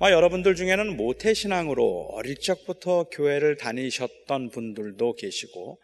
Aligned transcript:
아마 0.00 0.12
여러분들 0.12 0.54
중에는 0.54 0.96
모태신앙으로 0.96 2.10
어릴 2.12 2.36
적부터 2.36 3.08
교회를 3.10 3.56
다니셨던 3.56 4.50
분들도 4.50 5.14
계시고 5.14 5.80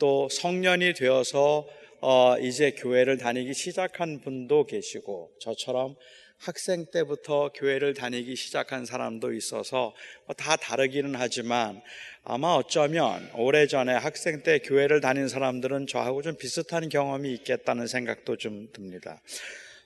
또 0.00 0.28
성년이 0.28 0.94
되어서 0.94 1.68
어, 2.00 2.36
이제 2.40 2.72
교회를 2.72 3.18
다니기 3.18 3.54
시작한 3.54 4.20
분도 4.20 4.66
계시고 4.66 5.30
저처럼 5.40 5.94
학생 6.38 6.86
때부터 6.92 7.52
교회를 7.54 7.94
다니기 7.94 8.34
시작한 8.34 8.84
사람도 8.84 9.32
있어서 9.32 9.94
다 10.36 10.56
다르기는 10.56 11.14
하지만 11.14 11.80
아마 12.24 12.54
어쩌면 12.54 13.30
오래전에 13.36 13.92
학생 13.94 14.42
때 14.42 14.58
교회를 14.58 15.00
다닌 15.00 15.28
사람들은 15.28 15.86
저하고 15.86 16.22
좀 16.22 16.36
비슷한 16.36 16.88
경험이 16.88 17.32
있겠다는 17.34 17.86
생각도 17.86 18.36
좀 18.38 18.72
듭니다. 18.72 19.22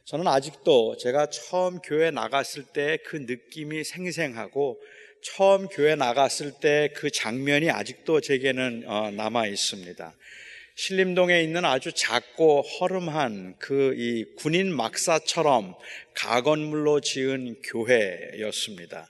저는 0.07 0.29
아직도 0.29 0.97
제가 0.99 1.31
처음 1.31 1.81
교회 1.81 2.13
나갔을 2.13 2.63
때 2.63 2.99
그 3.05 3.17
느낌이 3.17 3.83
생생하고 3.83 4.81
처음 5.21 5.67
교회 5.67 5.97
나갔을 5.97 6.53
때 6.61 6.91
그 6.95 7.11
장면이 7.11 7.71
아직도 7.73 8.21
제게는 8.21 8.85
어, 8.87 9.11
남아 9.11 9.49
있습니다. 9.49 10.15
신림동에 10.77 11.43
있는 11.43 11.65
아주 11.65 11.91
작고 11.93 12.63
허름한 12.63 13.57
그 13.59 13.95
이 13.99 14.25
군인 14.37 14.73
막사처럼 14.77 15.75
가건물로 16.15 17.01
지은 17.01 17.57
교회였습니다. 17.65 19.09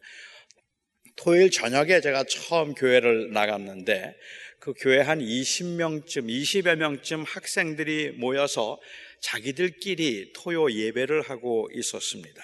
토요일 1.17 1.51
저녁에 1.51 2.01
제가 2.01 2.25
처음 2.25 2.73
교회를 2.73 3.33
나갔는데 3.33 4.17
그 4.61 4.73
교회 4.79 5.03
한 5.03 5.19
20명쯤, 5.21 6.29
20여 6.29 6.77
명쯤 6.77 7.25
학생들이 7.25 8.13
모여서 8.13 8.81
자기들끼리 9.27 10.33
토요 10.35 10.71
예배를 10.71 11.23
하고 11.23 11.69
있었습니다. 11.75 12.41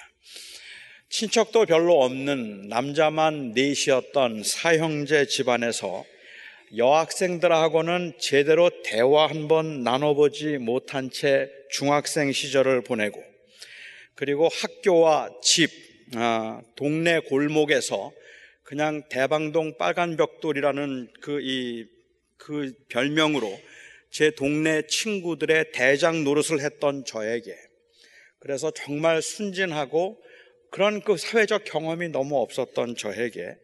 친척도 1.11 1.67
별로 1.67 2.03
없는 2.03 2.69
남자만 2.69 3.53
넷이었던 3.53 4.43
사형제 4.43 5.27
집안에서 5.27 6.05
여학생들하고는 6.77 8.15
제대로 8.19 8.71
대화 8.83 9.29
한 9.29 9.47
번 9.47 9.85
나눠보지 9.85 10.59
못한 10.59 11.11
채 11.11 11.49
중학생 11.71 12.33
시절을 12.33 12.83
보내고 12.83 13.23
그리고 14.15 14.49
학교와 14.49 15.31
집, 15.41 15.71
아, 16.17 16.63
동네 16.75 17.21
골목에서 17.21 18.11
그냥 18.65 19.03
대방동 19.09 19.77
빨간 19.79 20.17
벽돌이라는 20.17 21.13
그, 21.21 21.41
이, 21.43 21.87
그 22.39 22.73
별명으로 22.89 23.61
제 24.13 24.31
동네 24.31 24.83
친구들의 24.87 25.73
대장 25.73 26.23
노릇을 26.23 26.61
했던 26.61 27.05
저에게 27.05 27.57
그래서 28.41 28.71
정말 28.71 29.23
순진하고 29.23 30.23
그런 30.71 31.01
그 31.01 31.17
사회적 31.17 31.65
경험이 31.65 32.11
너무 32.11 32.39
없었던 32.41 32.97
저에게 32.97 33.57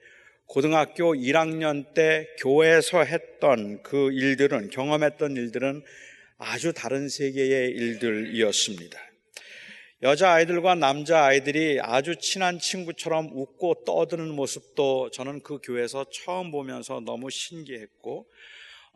고등학교 0.47 1.15
1학년 1.15 1.93
때 1.93 2.27
교회에서 2.39 3.05
했던 3.05 3.83
그 3.83 4.11
일들은, 4.13 4.71
경험했던 4.71 5.37
일들은 5.37 5.83
아주 6.39 6.73
다른 6.73 7.11
세계의 7.11 7.71
일들이었습니다. 7.73 8.99
여자 10.03 10.31
아이들과 10.33 10.77
남자 10.77 11.25
아이들이 11.25 11.79
아주 11.83 12.17
친한 12.17 12.59
친구처럼 12.59 13.31
웃고 13.35 13.85
떠드는 13.85 14.29
모습도 14.31 15.11
저는 15.11 15.43
그 15.43 15.59
교회에서 15.63 16.07
처음 16.11 16.51
보면서 16.51 17.01
너무 17.01 17.29
신기했고, 17.29 18.27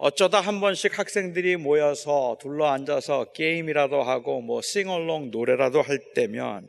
어쩌다 0.05 0.41
한 0.41 0.61
번씩 0.61 0.99
학생들이 0.99 1.55
모여서 1.55 2.37
둘러 2.41 2.67
앉아서 2.67 3.27
게임이라도 3.35 4.03
하고 4.03 4.41
뭐 4.41 4.61
싱얼롱 4.61 5.31
노래라도 5.31 5.81
할 5.81 6.01
때면 6.13 6.67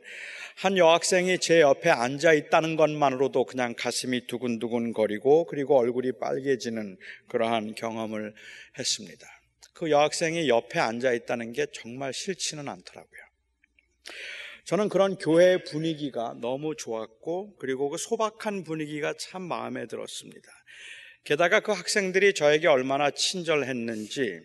한 0.54 0.78
여학생이 0.78 1.40
제 1.40 1.60
옆에 1.60 1.90
앉아 1.90 2.32
있다는 2.32 2.76
것만으로도 2.76 3.44
그냥 3.46 3.74
가슴이 3.76 4.28
두근두근 4.28 4.92
거리고 4.92 5.46
그리고 5.46 5.76
얼굴이 5.76 6.12
빨개지는 6.20 6.96
그러한 7.26 7.74
경험을 7.74 8.36
했습니다. 8.78 9.26
그 9.72 9.90
여학생이 9.90 10.48
옆에 10.48 10.78
앉아 10.78 11.12
있다는 11.12 11.50
게 11.54 11.66
정말 11.72 12.14
싫지는 12.14 12.68
않더라고요. 12.68 13.20
저는 14.62 14.88
그런 14.88 15.16
교회 15.16 15.64
분위기가 15.64 16.36
너무 16.40 16.76
좋았고 16.76 17.56
그리고 17.58 17.88
그 17.88 17.98
소박한 17.98 18.62
분위기가 18.62 19.12
참 19.18 19.42
마음에 19.42 19.88
들었습니다. 19.88 20.48
게다가 21.24 21.60
그 21.60 21.72
학생들이 21.72 22.34
저에게 22.34 22.68
얼마나 22.68 23.10
친절했는지 23.10 24.40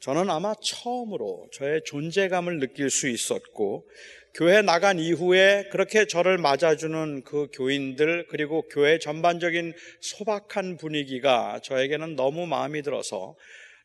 저는 0.00 0.30
아마 0.30 0.54
처음으로 0.60 1.48
저의 1.52 1.82
존재감을 1.84 2.58
느낄 2.58 2.90
수 2.90 3.06
있었고 3.06 3.86
교회 4.34 4.62
나간 4.62 4.98
이후에 4.98 5.68
그렇게 5.70 6.06
저를 6.06 6.38
맞아주는 6.38 7.22
그 7.24 7.48
교인들 7.52 8.26
그리고 8.30 8.62
교회 8.68 8.98
전반적인 8.98 9.74
소박한 10.00 10.78
분위기가 10.78 11.60
저에게는 11.62 12.16
너무 12.16 12.46
마음이 12.46 12.82
들어서 12.82 13.36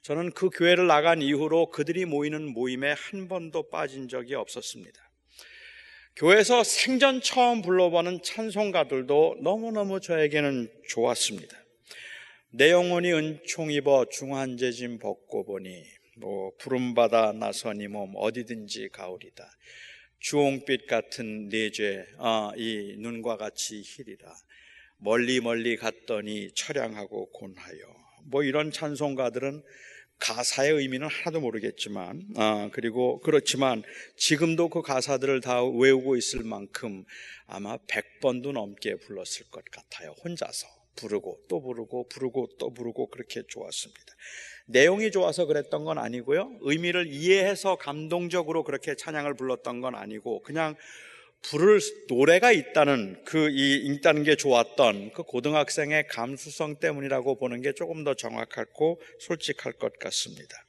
저는 0.03 0.31
그 0.31 0.49
교회를 0.49 0.87
나간 0.87 1.21
이후로 1.21 1.69
그들이 1.69 2.05
모이는 2.05 2.53
모임에 2.53 2.95
한 2.97 3.27
번도 3.27 3.69
빠진 3.69 4.07
적이 4.07 4.35
없었습니다. 4.35 4.97
교회에서 6.15 6.63
생전 6.63 7.21
처음 7.21 7.61
불러보는 7.61 8.23
찬송가들도 8.23 9.39
너무너무 9.41 9.99
저에게는 9.99 10.71
좋았습니다. 10.87 11.66
내 12.51 12.71
영혼이 12.71 13.11
은총 13.11 13.71
입어 13.71 14.05
중한제짐 14.09 14.99
벗고 14.99 15.43
보니 15.43 15.83
뭐 16.15 16.51
푸른바다 16.57 17.33
나서니 17.33 17.89
몸 17.89 18.13
어디든지 18.15 18.87
가오리다. 18.93 19.51
주홍빛 20.19 20.87
같은 20.87 21.49
내죄 21.49 22.05
아, 22.17 22.51
이 22.55 22.95
눈과 22.99 23.35
같이 23.35 23.81
희리라. 23.81 24.33
멀리 24.97 25.41
멀리 25.41 25.75
갔더니 25.75 26.49
처량하고 26.55 27.31
곤하여. 27.31 27.77
뭐 28.23 28.43
이런 28.43 28.71
찬송가들은 28.71 29.61
가사의 30.19 30.71
의미는 30.71 31.09
하나도 31.09 31.41
모르겠지만 31.41 32.29
아, 32.37 32.69
그리고 32.71 33.19
그렇지만 33.19 33.83
지금도 34.15 34.69
그 34.69 34.81
가사들을 34.81 35.41
다 35.41 35.65
외우고 35.65 36.15
있을 36.15 36.43
만큼 36.43 37.03
아마 37.45 37.77
100번도 37.77 38.53
넘게 38.53 38.95
불렀을 38.95 39.47
것 39.51 39.63
같아요 39.65 40.15
혼자서 40.23 40.76
부르고 40.97 41.39
또 41.47 41.61
부르고 41.61 42.09
부르고 42.09 42.49
또 42.59 42.73
부르고 42.73 43.09
그렇게 43.09 43.43
좋았습니다 43.47 44.13
내용이 44.67 45.11
좋아서 45.11 45.45
그랬던 45.45 45.85
건 45.85 45.97
아니고요. 45.97 46.57
의미를 46.61 47.07
이해해서 47.07 47.77
감동적으로 47.77 48.63
그렇게 48.63 48.95
찬양을 48.95 49.35
불렀던 49.35 49.79
건 49.79 49.95
아니고 49.95 50.41
그냥 50.43 50.75
부를 51.41 51.79
노래가 52.09 52.51
있다는 52.51 53.23
그 53.23 53.49
이 53.49 53.75
있다는 53.75 54.23
게 54.23 54.35
좋았던 54.35 55.13
그 55.13 55.23
고등학생의 55.23 56.07
감수성 56.07 56.79
때문이라고 56.79 57.37
보는 57.37 57.61
게 57.61 57.73
조금 57.73 58.03
더 58.03 58.13
정확하고 58.13 59.01
솔직할 59.19 59.73
것 59.73 59.97
같습니다. 59.99 60.65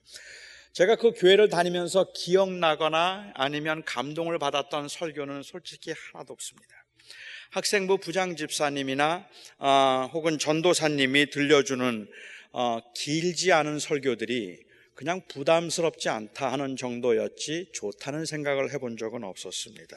제가 0.74 0.94
그 0.96 1.12
교회를 1.12 1.48
다니면서 1.48 2.12
기억나거나 2.14 3.32
아니면 3.34 3.82
감동을 3.84 4.38
받았던 4.38 4.88
설교는 4.88 5.42
솔직히 5.42 5.92
하나도 6.12 6.32
없습니다. 6.32 6.87
학생부 7.50 7.98
부장 7.98 8.36
집사님이나 8.36 9.26
아, 9.58 10.10
혹은 10.12 10.38
전도사님이 10.38 11.30
들려주는 11.30 12.06
어, 12.52 12.80
길지 12.94 13.52
않은 13.52 13.78
설교들이 13.78 14.58
그냥 14.94 15.22
부담스럽지 15.28 16.10
않다 16.10 16.52
하는 16.52 16.76
정도였지 16.76 17.70
좋다는 17.72 18.26
생각을 18.26 18.72
해본 18.74 18.98
적은 18.98 19.24
없었습니다. 19.24 19.96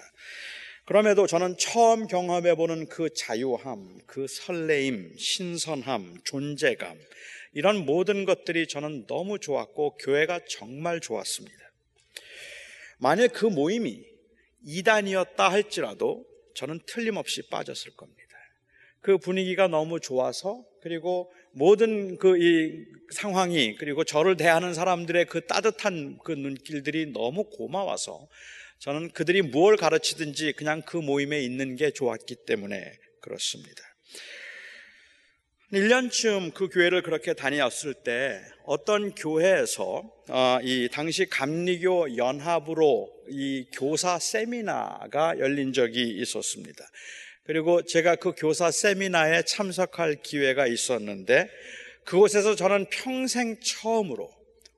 그럼에도 0.86 1.28
저는 1.28 1.58
처음 1.58 2.08
경험해보는 2.08 2.88
그 2.88 3.10
자유함, 3.14 4.00
그 4.06 4.28
설레임, 4.28 5.14
신선함, 5.18 6.20
존재감, 6.24 6.98
이런 7.54 7.86
모든 7.86 8.24
것들이 8.26 8.68
저는 8.68 9.08
너무 9.08 9.40
좋았고 9.40 9.98
교회가 9.98 10.42
정말 10.48 11.02
좋았습니다. 11.02 11.58
만일 12.98 13.28
그 13.28 13.46
모임이 13.46 14.06
이단이었다 14.64 15.52
할지라도 15.52 16.31
저는 16.56 16.80
틀림없이 16.86 17.50
빠졌을 17.50 17.96
겁니다. 17.96 18.22
그 19.02 19.18
분위기가 19.18 19.68
너무 19.68 20.00
좋아서 20.00 20.64
그리고 20.82 21.32
모든 21.54 22.18
그 22.18 22.38
이 22.38 22.86
상황이 23.12 23.76
그리고 23.76 24.04
저를 24.04 24.38
대하는 24.38 24.74
사람들의 24.74 25.26
그 25.26 25.46
따뜻한 25.46 26.18
그 26.24 26.32
눈길들이 26.32 27.12
너무 27.14 27.44
고마워서 27.44 28.28
저는 28.80 29.12
그들이 29.12 29.42
무엇 29.42 29.76
가르치든지 29.78 30.54
그냥 30.54 30.82
그 30.82 30.98
모임에 30.98 31.40
있는 31.42 31.76
게 31.76 31.92
좋았기 31.92 32.46
때문에 32.48 32.94
그렇습니다. 33.22 33.84
1년쯤 35.72 36.54
그 36.54 36.68
교회를 36.68 37.02
그렇게 37.02 37.34
다녔을 37.34 37.94
때 38.04 38.42
어떤 38.66 39.16
교회에서 39.16 40.04
어, 40.28 40.60
이 40.64 40.90
당시 40.92 41.26
감리교 41.28 42.18
연합으로 42.18 43.10
이 43.30 43.66
교사 43.72 44.20
세미나가 44.20 45.40
열린 45.40 45.72
적이 45.72 46.10
있었습니다. 46.20 46.84
그리고 47.46 47.86
제가 47.86 48.18
그 48.18 48.34
교사 48.36 48.70
세미나에 48.70 49.44
참석할 49.44 50.22
기회가 50.22 50.68
있었는데 50.68 51.50
그곳에서 52.04 52.56
저는 52.56 52.88
평생 52.90 53.58
처음으로 53.62 54.30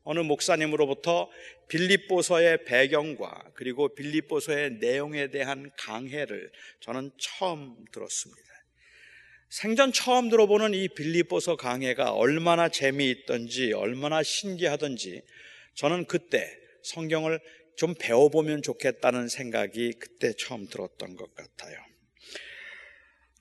어느 0.04 0.20
목사님으로부터 0.20 1.28
빌립보서의 1.70 2.66
배경과 2.66 3.46
그리고 3.56 3.96
빌립보서의 3.96 4.74
내용에 4.80 5.32
대한 5.32 5.72
강해를 5.76 6.52
저는 6.82 7.10
처음 7.18 7.78
들었습니다. 7.92 8.53
생전 9.54 9.94
처음 9.94 10.30
들어보는 10.30 10.74
이 10.74 10.88
빌립보서 10.88 11.58
강해가 11.58 12.12
얼마나 12.12 12.70
재미있던지 12.70 13.72
얼마나 13.72 14.24
신기하던지 14.24 15.22
저는 15.76 16.06
그때 16.06 16.50
성경을 16.82 17.40
좀 17.78 17.94
배워보면 17.94 18.64
좋겠다는 18.64 19.28
생각이 19.28 19.94
그때 20.00 20.34
처음 20.34 20.66
들었던 20.68 21.16
것 21.16 21.36
같아요. 21.36 21.78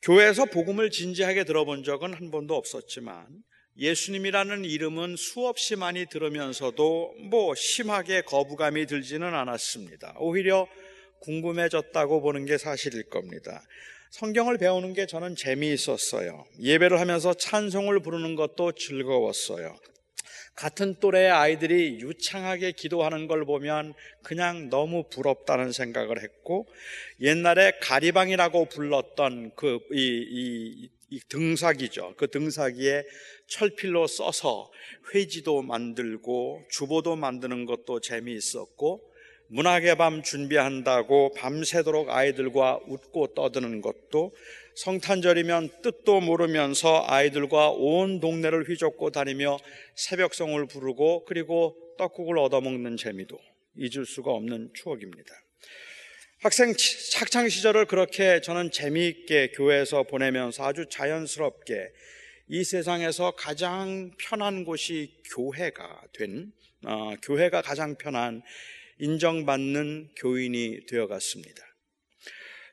교회에서 0.03 0.45
복음을 0.45 0.91
진지하게 0.91 1.45
들어본 1.45 1.83
적은 1.83 2.13
한 2.13 2.31
번도 2.31 2.57
없었지만 2.57 3.27
예수님이라는 3.79 4.67
이름은 4.67 5.17
수없이 5.17 5.77
많이 5.77 6.05
들으면서도 6.05 7.15
뭐 7.31 7.55
심하게 7.55 8.21
거부감이 8.21 8.85
들지는 8.85 9.33
않았습니다. 9.33 10.17
오히려 10.19 10.69
궁금해졌다고 11.21 12.21
보는 12.21 12.45
게 12.45 12.59
사실일 12.59 13.05
겁니다. 13.09 13.63
성경을 14.13 14.59
배우는 14.59 14.93
게 14.93 15.07
저는 15.07 15.37
재미있었어요. 15.37 16.45
예배를 16.61 17.01
하면서 17.01 17.33
찬송을 17.33 18.01
부르는 18.01 18.37
것도 18.37 18.73
즐거웠어요. 18.73 19.75
같은 20.55 20.97
또래의 21.01 21.31
아이들이 21.31 21.99
유창하게 21.99 22.73
기도하는 22.73 23.27
걸 23.27 23.47
보면 23.47 23.95
그냥 24.23 24.69
너무 24.69 25.09
부럽다는 25.09 25.73
생각을 25.73 26.23
했고 26.23 26.69
옛날에 27.23 27.73
가리방이라고 27.81 28.67
불렀던 28.67 29.53
그 29.57 29.79
이 29.93 29.97
이, 29.97 30.91
이 31.09 31.21
등사기죠. 31.31 32.13
그 32.19 32.29
등사기에 32.29 33.05
철필로 33.47 34.07
써서 34.07 34.71
회지도 35.15 35.63
만들고 35.63 36.67
주보도 36.71 37.17
만드는 37.17 37.65
것도 37.65 38.01
재미있었고 38.01 39.12
문학의 39.53 39.97
밤 39.97 40.23
준비한다고 40.23 41.35
밤새도록 41.35 42.09
아이들과 42.09 42.81
웃고 42.87 43.35
떠드는 43.35 43.83
것도 43.83 44.35
성탄절이면 44.77 45.83
뜻도 45.83 46.23
모르면서 46.23 47.05
아이들과 47.07 47.69
온 47.69 48.19
동네를 48.19 48.67
휘젓고 48.67 49.11
다니며 49.11 49.59
새벽성을 49.95 50.67
부르고 50.69 51.27
그리고 51.27 51.77
떡국을 51.99 52.39
얻어먹는 52.39 52.97
재미도 52.97 53.39
잊을 53.77 54.07
수가 54.07 54.31
없는 54.31 54.71
추억입니다. 54.73 55.35
학생 56.41 56.73
학창 57.17 57.47
시절을 57.47 57.85
그렇게 57.85 58.41
저는 58.41 58.71
재미있게 58.71 59.49
교회에서 59.49 60.05
보내면서 60.05 60.65
아주 60.65 60.87
자연스럽게 60.89 61.93
이 62.49 62.65
세상에서 62.65 63.33
가장 63.33 64.13
편한 64.19 64.65
곳이 64.65 65.13
교회가 65.35 66.05
된 66.15 66.53
어, 66.87 67.15
교회가 67.23 67.61
가장 67.61 67.97
편한 67.97 68.43
인정받는 69.03 70.11
교인이 70.15 70.87
되어갔습니다. 70.87 71.61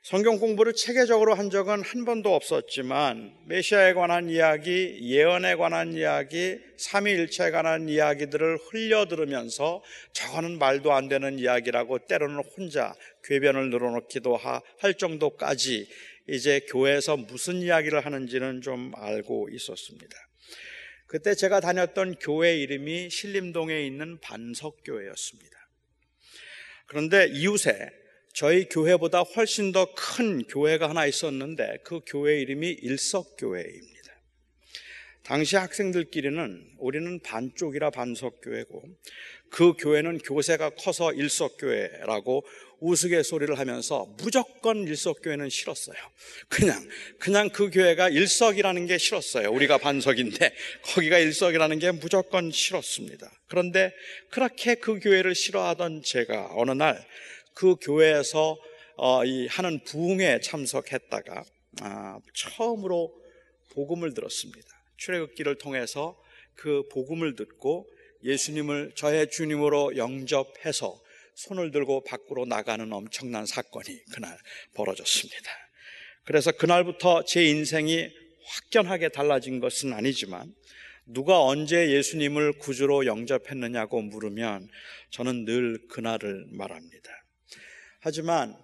성경 0.04 0.38
공부를 0.38 0.74
체계적으로 0.74 1.34
한 1.34 1.50
적은 1.50 1.82
한 1.82 2.04
번도 2.04 2.32
없었지만 2.34 3.34
메시아에 3.48 3.94
관한 3.94 4.30
이야기, 4.30 4.96
예언에 5.02 5.56
관한 5.56 5.92
이야기, 5.92 6.56
삼위일체에 6.78 7.50
관한 7.50 7.88
이야기들을 7.88 8.58
흘려 8.58 9.06
들으면서 9.06 9.82
저거는 10.12 10.58
말도 10.58 10.92
안 10.92 11.08
되는 11.08 11.38
이야기라고 11.38 12.06
때로는 12.06 12.44
혼자 12.56 12.94
궤변을 13.24 13.70
늘어놓기도 13.70 14.36
할 14.36 14.94
정도까지 14.94 15.88
이제 16.28 16.60
교회에서 16.68 17.16
무슨 17.16 17.60
이야기를 17.60 18.06
하는지는 18.06 18.62
좀 18.62 18.92
알고 18.94 19.48
있었습니다. 19.52 20.16
그때 21.08 21.34
제가 21.34 21.58
다녔던 21.58 22.20
교회 22.20 22.56
이름이 22.56 23.10
신림동에 23.10 23.84
있는 23.84 24.20
반석교회였습니다. 24.20 25.59
그런데 26.90 27.28
이웃에 27.28 27.88
저희 28.34 28.68
교회보다 28.68 29.20
훨씬 29.20 29.70
더 29.70 29.94
큰 29.94 30.42
교회가 30.42 30.88
하나 30.88 31.06
있었는데 31.06 31.78
그 31.84 32.00
교회 32.04 32.40
이름이 32.40 32.68
일석교회입니다. 32.68 34.12
당시 35.22 35.54
학생들끼리는 35.54 36.72
우리는 36.78 37.20
반쪽이라 37.20 37.90
반석교회고 37.90 38.82
그 39.50 39.74
교회는 39.74 40.18
교세가 40.18 40.70
커서 40.70 41.12
일석교회라고 41.12 42.44
우스갯소리를 42.80 43.58
하면서 43.58 44.06
무조건 44.18 44.86
일석교회는 44.86 45.50
싫었어요. 45.50 45.96
그냥, 46.48 46.88
그냥 47.18 47.48
그 47.50 47.70
교회가 47.70 48.08
일석이라는 48.08 48.86
게 48.86 48.98
싫었어요. 48.98 49.50
우리가 49.50 49.78
반석인데 49.78 50.54
거기가 50.82 51.18
일석이라는 51.18 51.78
게 51.78 51.90
무조건 51.92 52.50
싫었습니다. 52.50 53.30
그런데 53.48 53.92
그렇게 54.30 54.74
그 54.74 54.98
교회를 54.98 55.34
싫어하던 55.34 56.02
제가 56.02 56.50
어느 56.54 56.70
날 56.72 57.04
그 57.60 57.76
교회에서 57.80 58.58
어, 58.96 59.24
이 59.24 59.46
하는 59.46 59.82
부흥에 59.84 60.40
참석했다가 60.40 61.44
아, 61.82 62.18
처음으로 62.34 63.14
복음을 63.74 64.14
들었습니다. 64.14 64.68
출애굽기를 64.96 65.56
통해서 65.56 66.18
그 66.54 66.88
복음을 66.90 67.36
듣고 67.36 67.86
예수님을 68.24 68.92
저의 68.94 69.30
주님으로 69.30 69.96
영접해서 69.96 70.98
손을 71.34 71.70
들고 71.70 72.04
밖으로 72.04 72.44
나가는 72.44 72.92
엄청난 72.92 73.46
사건이 73.46 74.04
그날 74.12 74.38
벌어졌습니다. 74.74 75.50
그래서 76.24 76.52
그날부터 76.52 77.24
제 77.24 77.44
인생이 77.44 78.08
확연하게 78.44 79.08
달라진 79.10 79.60
것은 79.60 79.92
아니지만 79.92 80.54
누가 81.06 81.42
언제 81.42 81.90
예수님을 81.90 82.52
구주로 82.58 83.06
영접했느냐고 83.06 84.00
물으면 84.02 84.68
저는 85.10 85.44
늘 85.44 85.78
그날을 85.88 86.46
말합니다. 86.50 87.10
하지만 88.00 88.56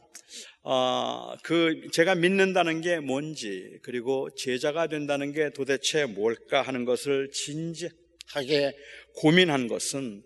어, 0.62 1.34
그 1.42 1.88
제가 1.92 2.14
믿는다는 2.16 2.80
게 2.80 2.98
뭔지 2.98 3.78
그리고 3.82 4.28
제자가 4.34 4.88
된다는 4.88 5.32
게 5.32 5.50
도대체 5.50 6.06
뭘까 6.06 6.62
하는 6.62 6.84
것을 6.84 7.30
진지하게 7.30 8.76
고민한 9.14 9.68
것은 9.68 10.22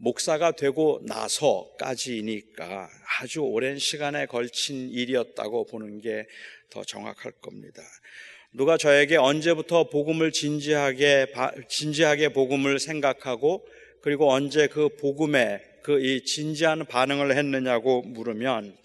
목사가 0.00 0.52
되고 0.52 1.00
나서까지니까 1.04 2.88
아주 3.20 3.40
오랜 3.40 3.78
시간에 3.78 4.26
걸친 4.26 4.90
일이었다고 4.90 5.66
보는 5.66 6.00
게 6.00 6.26
더 6.70 6.84
정확할 6.84 7.32
겁니다. 7.42 7.82
누가 8.52 8.76
저에게 8.76 9.16
언제부터 9.16 9.90
복음을 9.90 10.32
진지하게 10.32 11.26
진지하게 11.68 12.30
복음을 12.30 12.78
생각하고 12.78 13.66
그리고 14.02 14.30
언제 14.32 14.66
그 14.66 14.88
복음에 14.96 15.60
그 15.82 16.00
이 16.00 16.24
진지한 16.24 16.84
반응을 16.86 17.36
했느냐고 17.36 18.02
물으면 18.02 18.76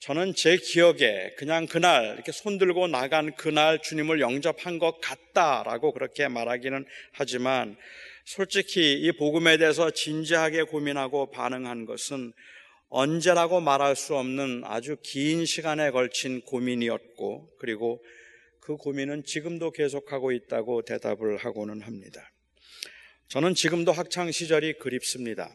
저는 0.00 0.34
제 0.34 0.56
기억에 0.56 1.32
그냥 1.38 1.66
그날 1.66 2.14
이렇게 2.14 2.30
손 2.30 2.58
들고 2.58 2.86
나간 2.88 3.34
그날 3.34 3.80
주님을 3.80 4.20
영접한 4.20 4.78
것 4.78 5.00
같다라고 5.00 5.92
그렇게 5.92 6.28
말하기는 6.28 6.84
하지만 7.12 7.76
솔직히 8.26 8.94
이 8.94 9.12
복음에 9.12 9.56
대해서 9.56 9.92
진지하게 9.92 10.64
고민하고 10.64 11.30
반응한 11.30 11.86
것은 11.86 12.32
언제라고 12.88 13.60
말할 13.60 13.94
수 13.94 14.16
없는 14.16 14.62
아주 14.64 14.96
긴 15.00 15.46
시간에 15.46 15.92
걸친 15.92 16.40
고민이었고 16.40 17.54
그리고 17.60 18.04
그 18.58 18.76
고민은 18.76 19.22
지금도 19.22 19.70
계속하고 19.70 20.32
있다고 20.32 20.82
대답을 20.82 21.36
하고는 21.36 21.82
합니다. 21.82 22.32
저는 23.28 23.54
지금도 23.54 23.92
학창 23.92 24.32
시절이 24.32 24.78
그립습니다. 24.80 25.54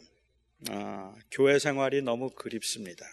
아, 0.69 1.13
교회 1.29 1.59
생활이 1.59 2.01
너무 2.01 2.29
그립습니다. 2.29 3.05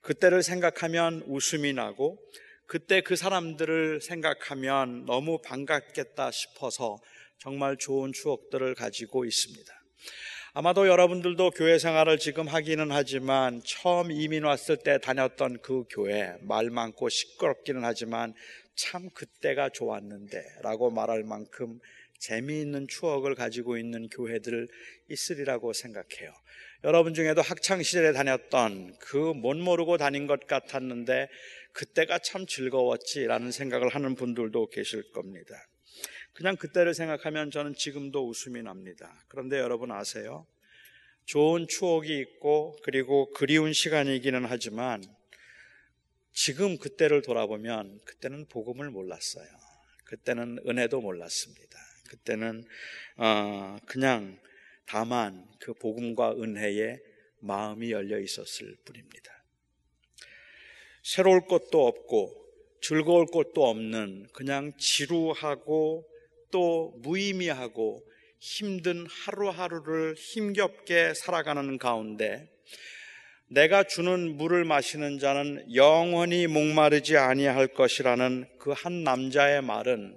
그때를 0.00 0.42
생각하면 0.42 1.22
웃음이 1.28 1.74
나고 1.74 2.18
그때 2.66 3.02
그 3.02 3.14
사람들을 3.14 4.00
생각하면 4.00 5.04
너무 5.04 5.40
반갑겠다 5.42 6.32
싶어서 6.32 6.98
정말 7.38 7.76
좋은 7.76 8.12
추억들을 8.12 8.74
가지고 8.74 9.24
있습니다. 9.24 9.72
아마도 10.56 10.86
여러분들도 10.86 11.50
교회 11.50 11.78
생활을 11.78 12.18
지금 12.18 12.46
하기는 12.46 12.90
하지만 12.92 13.60
처음 13.66 14.12
이민 14.12 14.44
왔을 14.44 14.76
때 14.76 14.98
다녔던 14.98 15.58
그 15.62 15.84
교회 15.90 16.36
말 16.42 16.70
많고 16.70 17.08
시끄럽기는 17.08 17.84
하지만 17.84 18.34
참 18.76 19.10
그때가 19.10 19.70
좋았는데 19.70 20.40
라고 20.62 20.90
말할 20.90 21.24
만큼 21.24 21.80
재미있는 22.20 22.86
추억을 22.88 23.34
가지고 23.34 23.76
있는 23.76 24.08
교회들 24.08 24.68
있으리라고 25.10 25.72
생각해요. 25.72 26.32
여러분 26.84 27.14
중에도 27.14 27.42
학창 27.42 27.82
시절에 27.82 28.12
다녔던 28.12 28.98
그 28.98 29.34
못 29.34 29.56
모르고 29.56 29.96
다닌 29.96 30.26
것 30.26 30.46
같았는데 30.46 31.28
그때가 31.72 32.20
참 32.20 32.46
즐거웠지라는 32.46 33.50
생각을 33.50 33.88
하는 33.88 34.14
분들도 34.14 34.68
계실 34.68 35.10
겁니다. 35.12 35.54
그냥 36.34 36.56
그때를 36.56 36.94
생각하면 36.94 37.50
저는 37.50 37.74
지금도 37.74 38.28
웃음이 38.28 38.62
납니다. 38.62 39.24
그런데 39.28 39.58
여러분 39.58 39.92
아세요? 39.92 40.46
좋은 41.24 41.66
추억이 41.68 42.18
있고 42.18 42.76
그리고 42.82 43.30
그리운 43.32 43.72
시간이기는 43.72 44.44
하지만 44.44 45.02
지금 46.32 46.76
그때를 46.76 47.22
돌아보면 47.22 48.00
그때는 48.04 48.46
복음을 48.46 48.90
몰랐어요. 48.90 49.46
그때는 50.04 50.58
은혜도 50.66 51.00
몰랐습니다. 51.00 51.78
그때는 52.08 52.64
어 53.16 53.76
그냥 53.86 54.38
다만 54.86 55.48
그 55.60 55.72
복음과 55.74 56.32
은혜에 56.32 56.98
마음이 57.40 57.92
열려 57.92 58.18
있었을 58.18 58.76
뿐입니다. 58.84 59.44
새로울 61.02 61.46
것도 61.46 61.86
없고 61.86 62.44
즐거울 62.82 63.26
것도 63.26 63.66
없는 63.66 64.26
그냥 64.32 64.72
지루하고 64.76 66.06
또 66.54 66.94
무의미하고 66.98 68.00
힘든 68.38 69.08
하루하루를 69.08 70.14
힘겹게 70.14 71.12
살아가는 71.14 71.78
가운데 71.78 72.48
내가 73.48 73.82
주는 73.82 74.36
물을 74.36 74.64
마시는 74.64 75.18
자는 75.18 75.74
영원히 75.74 76.46
목마르지 76.46 77.16
아니할 77.16 77.66
것이라는 77.66 78.46
그 78.60 78.72
한 78.72 79.02
남자의 79.02 79.62
말은 79.62 80.16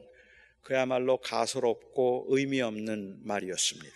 그야말로 0.61 1.17
가소롭고 1.17 2.27
의미 2.29 2.61
없는 2.61 3.17
말이었습니다. 3.23 3.95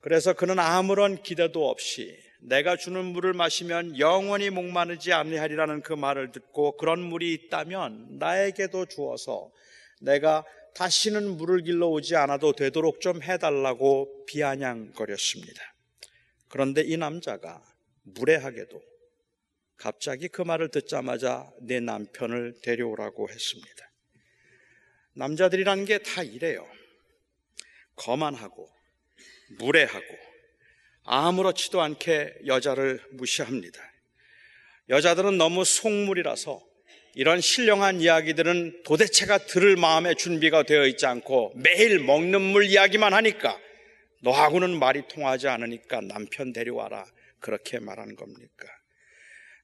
그래서 0.00 0.32
그는 0.32 0.60
아무런 0.60 1.20
기대도 1.24 1.68
없이 1.68 2.16
내가 2.40 2.76
주는 2.76 3.04
물을 3.04 3.32
마시면 3.32 3.98
영원히 3.98 4.50
목마르지 4.50 5.12
아니하리라는 5.12 5.82
그 5.82 5.92
말을 5.92 6.30
듣고 6.30 6.76
그런 6.76 7.00
물이 7.00 7.32
있다면 7.32 8.18
나에게도 8.20 8.86
주어서 8.86 9.50
내가 10.00 10.44
다시는 10.76 11.38
물을 11.38 11.62
길러 11.62 11.88
오지 11.88 12.16
않아도 12.16 12.52
되도록 12.52 13.00
좀 13.00 13.22
해달라고 13.22 14.26
비아냥거렸습니다. 14.26 15.74
그런데 16.48 16.82
이 16.82 16.98
남자가 16.98 17.64
무례하게도 18.02 18.82
갑자기 19.78 20.28
그 20.28 20.42
말을 20.42 20.68
듣자마자 20.68 21.50
내 21.62 21.80
남편을 21.80 22.60
데려오라고 22.62 23.30
했습니다. 23.30 23.90
남자들이라는 25.14 25.86
게 25.86 25.98
다 25.98 26.22
이래요. 26.22 26.68
거만하고, 27.94 28.70
무례하고, 29.58 30.18
아무렇지도 31.04 31.80
않게 31.80 32.40
여자를 32.44 33.02
무시합니다. 33.12 33.80
여자들은 34.90 35.38
너무 35.38 35.64
속물이라서 35.64 36.75
이런 37.18 37.40
신령한 37.40 38.02
이야기들은 38.02 38.82
도대체가 38.84 39.38
들을 39.38 39.74
마음의 39.76 40.16
준비가 40.16 40.64
되어 40.64 40.86
있지 40.86 41.06
않고 41.06 41.54
매일 41.56 41.98
먹는 41.98 42.42
물 42.42 42.66
이야기만 42.66 43.14
하니까 43.14 43.58
너하고는 44.20 44.78
말이 44.78 45.02
통하지 45.08 45.48
않으니까 45.48 46.02
남편 46.02 46.52
데려와라. 46.52 47.06
그렇게 47.40 47.78
말하는 47.78 48.16
겁니까? 48.16 48.68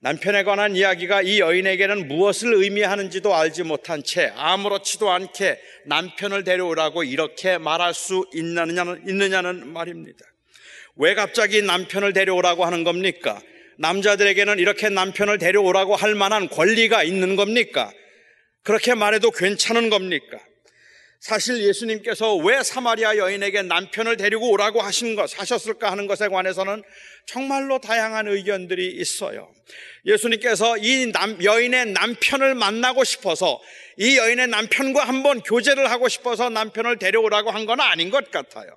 남편에 0.01 0.45
관한 0.45 0.75
이야기가 0.77 1.21
이 1.21 1.41
여인에게는 1.41 2.09
무엇을 2.09 2.55
의미하는지도 2.55 3.35
알지 3.35 3.65
못한 3.65 4.03
채 4.03 4.33
아무렇지도 4.35 5.11
않게 5.11 5.61
남편을 5.85 6.45
데려오라고 6.45 7.05
이렇게 7.05 7.59
말할 7.59 7.93
수 7.93 8.25
있느냐는, 8.33 9.07
있느냐는 9.07 9.75
말입니다. 9.75 10.25
왜 10.97 11.15
갑자기 11.15 11.61
남편을 11.61 12.15
데려오라고 12.15 12.65
하는 12.65 12.83
겁니까? 12.83 13.43
남자들에게는 13.79 14.59
이렇게 14.59 14.89
남편을 14.89 15.39
데려오라고 15.39 15.97
할 15.97 16.15
만한 16.15 16.49
권리가 16.49 17.03
있는 17.03 17.37
겁니까? 17.37 17.93
그렇게 18.63 18.95
말해도 18.95 19.31
괜찮은 19.31 19.91
겁니까? 19.91 20.39
사실 21.21 21.63
예수님께서 21.63 22.35
왜 22.35 22.65
사마리아 22.65 23.17
여인에게 23.17 23.63
남편을 23.63 24.17
데리고 24.17 24.51
오라고 24.51 24.81
하신 24.81 25.15
것, 25.15 25.39
하셨을까 25.39 25.91
하는 25.93 26.09
것에 26.09 26.27
관해서는 26.27 26.83
정말로 27.27 27.79
다양한 27.79 28.27
의견들이 28.27 28.89
있어요. 28.97 29.49
예수님께서 30.05 30.79
이 30.79 31.13
남, 31.13 31.41
여인의 31.43 31.93
남편을 31.93 32.57
만나고 32.57 33.05
싶어서 33.05 33.61
이 33.99 34.17
여인의 34.19 34.49
남편과 34.49 35.05
한번 35.05 35.43
교제를 35.43 35.89
하고 35.91 36.09
싶어서 36.09 36.51
남편을 36.51 36.99
데려오라고 36.99 37.53
한 37.53 37.67
건 37.67 37.81
아닌 37.81 38.11
것 38.11 38.33
같아요. 38.33 38.77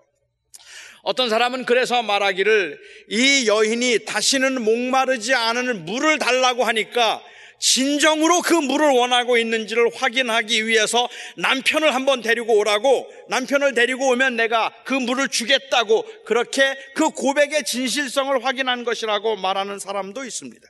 어떤 1.06 1.30
사람은 1.30 1.66
그래서 1.66 2.02
말하기를 2.02 2.80
이 3.10 3.46
여인이 3.48 4.06
다시는 4.06 4.64
목마르지 4.64 5.36
않은 5.36 5.86
물을 5.86 6.18
달라고 6.18 6.64
하니까 6.64 7.22
진정으로 7.60 8.42
그 8.42 8.54
물을 8.54 8.90
원하고 8.90 9.38
있는지를 9.38 9.92
확인하기 9.94 10.66
위해서 10.66 11.08
남편을 11.38 11.94
한번 11.94 12.22
데리고 12.22 12.58
오라고 12.58 13.08
남편을 13.30 13.76
데리고 13.76 14.10
오면 14.10 14.36
내가 14.36 14.74
그 14.84 14.96
물을 14.96 15.28
주겠다고 15.30 16.06
그렇게 16.26 16.76
그 16.96 17.12
고백의 17.12 17.64
진실성을 17.66 18.44
확인한 18.44 18.84
것이라고 18.84 19.36
말하는 19.36 19.78
사람도 19.78 20.26
있습니다. 20.26 20.68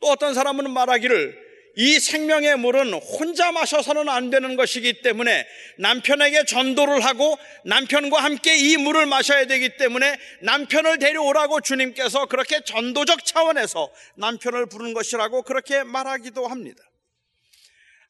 또 0.00 0.06
어떤 0.06 0.34
사람은 0.34 0.70
말하기를 0.70 1.49
이 1.76 2.00
생명의 2.00 2.56
물은 2.58 2.92
혼자 2.94 3.52
마셔서는 3.52 4.08
안 4.08 4.30
되는 4.30 4.56
것이기 4.56 5.02
때문에 5.02 5.46
남편에게 5.78 6.44
전도를 6.44 7.04
하고 7.04 7.38
남편과 7.64 8.22
함께 8.22 8.56
이 8.56 8.76
물을 8.76 9.06
마셔야 9.06 9.46
되기 9.46 9.76
때문에 9.76 10.18
남편을 10.42 10.98
데려오라고 10.98 11.60
주님께서 11.60 12.26
그렇게 12.26 12.60
전도적 12.64 13.24
차원에서 13.24 13.90
남편을 14.16 14.66
부른 14.66 14.94
것이라고 14.94 15.42
그렇게 15.42 15.82
말하기도 15.82 16.46
합니다. 16.46 16.89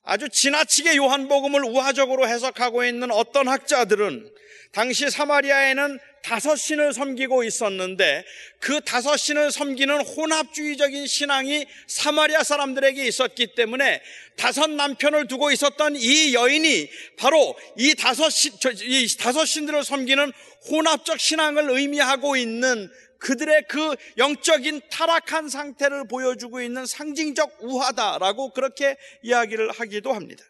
아주 0.03 0.29
지나치게 0.29 0.97
요한복음을 0.97 1.65
우화적으로 1.65 2.27
해석하고 2.29 2.85
있는 2.85 3.11
어떤 3.11 3.49
학자들은 3.49 4.31
당시 4.73 5.11
사마리아에는 5.11 5.99
다섯 6.23 6.55
신을 6.55 6.93
섬기고 6.93 7.45
있었는데 7.45 8.25
그 8.61 8.81
다섯 8.83 9.17
신을 9.17 9.51
섬기는 9.51 10.01
혼합주의적인 10.01 11.07
신앙이 11.07 11.67
사마리아 11.87 12.45
사람들에게 12.45 13.05
있었기 13.05 13.55
때문에 13.55 14.03
다섯 14.37 14.69
남편을 14.71 15.27
두고 15.29 15.51
있었던 15.51 15.97
이 15.97 16.35
여인이 16.35 16.89
바로 17.17 17.57
이 17.77 17.95
다섯 17.95 18.31
신, 18.31 18.53
이 18.83 19.17
다섯 19.19 19.45
신들을 19.45 19.83
섬기는 19.83 20.33
혼합적 20.71 21.19
신앙을 21.19 21.71
의미하고 21.71 22.37
있는 22.37 22.91
그들의 23.21 23.67
그 23.69 23.95
영적인 24.19 24.81
타락한 24.91 25.49
상태를 25.49 26.09
보여주고 26.09 26.61
있는 26.61 26.87
상징적 26.87 27.59
우화다라고 27.61 28.53
그렇게 28.53 28.97
이야기를 29.23 29.71
하기도 29.71 30.13
합니다. 30.13 30.43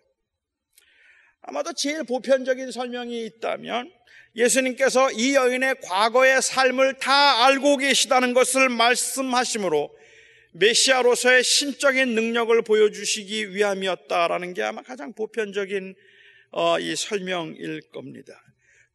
아마도 1.43 1.73
제일 1.73 2.05
보편적인 2.05 2.71
설명이 2.71 3.25
있다면 3.27 3.93
예수님께서 4.37 5.11
이 5.13 5.35
여인의 5.35 5.77
과거의 5.83 6.41
삶을 6.41 6.99
다 6.99 7.47
알고 7.47 7.79
계시다는 7.79 8.35
것을 8.35 8.69
말씀하시므로 8.69 9.91
메시아로서의 10.53 11.43
신적인 11.43 12.15
능력을 12.15 12.63
보여주시기 12.63 13.55
위함이었다라는 13.55 14.55
게 14.55 14.63
아마 14.63 14.83
가장 14.83 15.13
보편적인 15.13 15.95
어, 16.53 16.79
이 16.81 16.97
설명일 16.97 17.81
겁니다. 17.93 18.41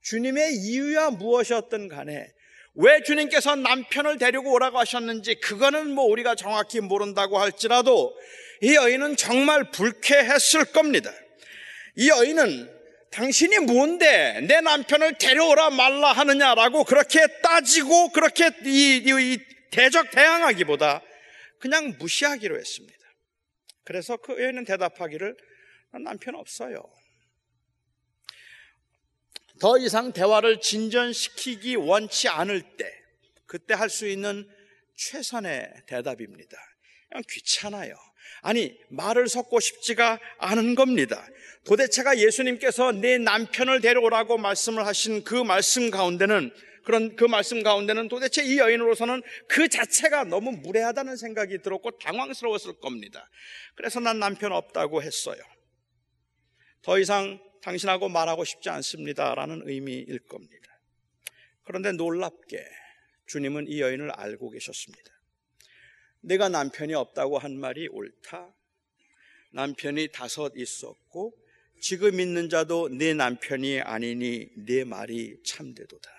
주님의 0.01 0.55
이유야 0.55 1.11
무엇이었든 1.11 1.87
간에 1.87 2.27
왜 2.75 3.01
주님께서 3.03 3.55
남편을 3.55 4.17
데리고 4.17 4.53
오라고 4.53 4.79
하셨는지 4.79 5.35
그거는 5.35 5.91
뭐 5.91 6.05
우리가 6.05 6.35
정확히 6.35 6.81
모른다고 6.81 7.39
할지라도 7.39 8.15
이 8.61 8.75
여인은 8.75 9.15
정말 9.15 9.71
불쾌했을 9.71 10.65
겁니다. 10.65 11.11
이 11.95 12.09
여인은 12.09 12.75
당신이 13.11 13.59
뭔데 13.59 14.41
내 14.41 14.59
남편을 14.59 15.17
데려오라 15.17 15.69
말라 15.69 16.11
하느냐라고 16.11 16.83
그렇게 16.83 17.25
따지고 17.41 18.09
그렇게 18.09 18.49
이, 18.65 19.03
이, 19.05 19.33
이 19.33 19.37
대적 19.71 20.11
대항하기보다 20.11 21.01
그냥 21.59 21.95
무시하기로 21.97 22.57
했습니다. 22.57 22.97
그래서 23.85 24.17
그 24.17 24.33
여인은 24.41 24.65
대답하기를 24.65 25.35
남편 26.03 26.35
없어요. 26.35 26.83
더 29.59 29.77
이상 29.77 30.11
대화를 30.11 30.59
진전시키기 30.61 31.75
원치 31.75 32.27
않을 32.27 32.61
때 32.77 32.91
그때 33.45 33.73
할 33.73 33.89
수 33.89 34.07
있는 34.07 34.47
최선의 34.95 35.71
대답입니다. 35.87 36.57
그냥 37.09 37.23
귀찮아요. 37.29 37.95
아니, 38.41 38.77
말을 38.89 39.27
섞고 39.27 39.59
싶지가 39.59 40.19
않은 40.37 40.75
겁니다. 40.75 41.27
도대체가 41.65 42.17
예수님께서 42.17 42.91
내 42.91 43.17
남편을 43.17 43.81
데려오라고 43.81 44.37
말씀을 44.37 44.85
하신 44.85 45.23
그 45.23 45.35
말씀 45.35 45.89
가운데는 45.89 46.51
그런 46.83 47.15
그 47.15 47.23
말씀 47.25 47.63
가운데는 47.63 48.09
도대체 48.09 48.43
이 48.43 48.59
여인으로서는 48.59 49.23
그 49.47 49.67
자체가 49.67 50.25
너무 50.25 50.51
무례하다는 50.51 51.17
생각이 51.17 51.61
들었고 51.63 51.97
당황스러웠을 51.97 52.79
겁니다. 52.79 53.27
그래서 53.73 53.99
난 53.99 54.19
남편 54.19 54.51
없다고 54.51 55.01
했어요. 55.01 55.41
더 56.83 56.99
이상 56.99 57.39
당신하고 57.65 58.09
말하고 58.09 58.45
싶지 58.45 58.69
않습니다라는 58.69 59.63
의미일 59.65 60.19
겁니다. 60.19 60.79
그런데 61.63 61.91
놀랍게 61.93 62.63
주님은 63.25 63.67
이 63.67 63.81
여인을 63.81 64.11
알고 64.11 64.51
계셨습니다. 64.51 65.11
내가 66.21 66.47
남편이 66.47 66.93
없다고 66.93 67.39
한 67.39 67.57
말이 67.59 67.87
옳다. 67.87 68.53
남편이 69.53 70.09
다섯 70.11 70.53
있었고 70.55 71.35
지금 71.81 72.19
있는 72.19 72.49
자도 72.49 72.89
내 72.89 73.15
남편이 73.15 73.81
아니니 73.81 74.47
내 74.57 74.83
말이 74.83 75.41
참되도다. 75.43 76.11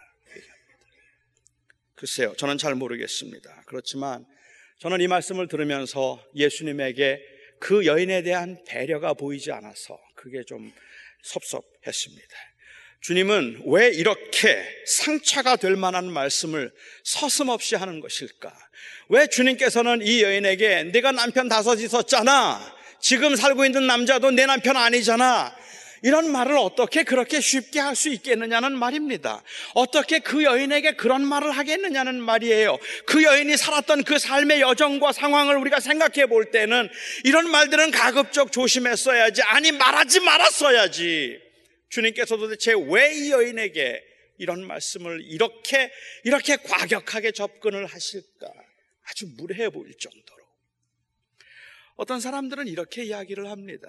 글쎄요, 1.95 2.35
저는 2.37 2.59
잘 2.59 2.75
모르겠습니다. 2.75 3.63
그렇지만 3.67 4.27
저는 4.81 5.01
이 5.01 5.07
말씀을 5.07 5.47
들으면서 5.47 6.23
예수님에게 6.35 7.23
그 7.61 7.87
여인에 7.87 8.23
대한 8.23 8.63
배려가 8.67 9.15
보이지 9.15 9.53
않아서 9.53 9.99
그게 10.15 10.43
좀 10.45 10.73
섭섭했습니다. 11.27 12.37
주님은 13.03 13.63
왜 13.67 13.89
이렇게 13.91 14.65
상처가 14.87 15.57
될 15.57 15.77
만한 15.77 16.11
말씀을 16.11 16.73
서슴없이 17.05 17.77
하는 17.77 18.01
것일까? 18.01 18.53
왜 19.11 19.27
주님께서는 19.29 20.01
이 20.03 20.23
여인에게 20.23 20.85
네가 20.85 21.13
남편 21.13 21.49
다섯 21.49 21.77
있었잖아. 21.77 22.75
지금 23.01 23.37
살고 23.37 23.65
있는 23.65 23.87
남자도 23.87 24.33
내 24.33 24.47
남편 24.47 24.77
아니잖아. 24.77 25.57
이런 26.03 26.31
말을 26.31 26.57
어떻게 26.57 27.03
그렇게 27.03 27.41
쉽게 27.41 27.81
할 27.81 27.97
수 27.97 28.11
있겠느냐는 28.11 28.77
말입니다. 28.77 29.43
어떻게 29.75 30.19
그 30.19 30.45
여인에게 30.45 30.93
그런 30.97 31.25
말을 31.25 31.51
하겠느냐는 31.51 32.21
말이에요. 32.21 32.79
그 33.07 33.23
여인이 33.25 33.57
살았던 33.57 34.05
그 34.05 34.19
삶의 34.19 34.61
여정과 34.61 35.13
상황을 35.13 35.57
우리가 35.57 35.81
생각해 35.81 36.27
볼 36.27 36.51
때는 36.51 36.89
이런 37.25 37.51
말들은 37.51 37.91
가급적 37.91 38.53
조심했어야지. 38.53 39.43
아니, 39.43 39.73
말하지 39.73 40.21
말았어야지. 40.21 41.41
주님께서 41.89 42.37
도 42.37 42.49
대체 42.49 42.75
왜 42.75 43.15
이 43.15 43.31
여인에게 43.31 44.05
이런 44.39 44.67
말씀을 44.67 45.23
이렇게, 45.25 45.91
이렇게 46.25 46.57
과격하게 46.57 47.33
접근을 47.33 47.87
하실까? 47.87 48.53
아주 49.05 49.27
무례해 49.39 49.71
보일 49.71 49.97
정도로. 49.99 50.45
어떤 51.97 52.21
사람들은 52.21 52.69
이렇게 52.69 53.05
이야기를 53.05 53.51
합니다. 53.51 53.89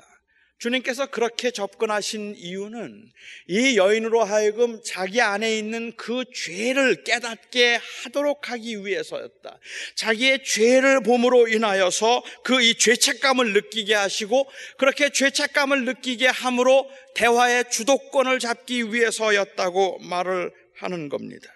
주님께서 0.60 1.08
그렇게 1.08 1.52
접근하신 1.52 2.36
이유는 2.36 3.12
이 3.48 3.78
여인으로 3.78 4.24
하여금 4.24 4.82
자기 4.84 5.22
안에 5.22 5.58
있는 5.58 5.96
그 5.96 6.26
죄를 6.34 7.04
깨닫게 7.04 7.80
하도록 8.04 8.50
하기 8.50 8.86
위해서였다. 8.86 9.60
자기의 9.96 10.44
죄를 10.44 11.02
봄으로 11.02 11.48
인하여서 11.48 12.24
그 12.44 12.58
이 12.68 12.74
죄책감을 12.76 13.54
느끼게 13.54 13.94
하시고 13.94 14.50
그렇게 14.78 15.10
죄책감을 15.10 15.86
느끼게 15.86 16.28
함으로 16.28 16.90
대화의 17.16 17.70
주도권을 17.72 18.40
잡기 18.40 18.94
위해서였다고 18.94 20.00
말을 20.00 20.52
하는 20.76 21.10
겁니다. 21.10 21.54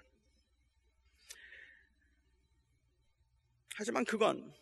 하지만 3.75 4.05
그건 4.05 4.53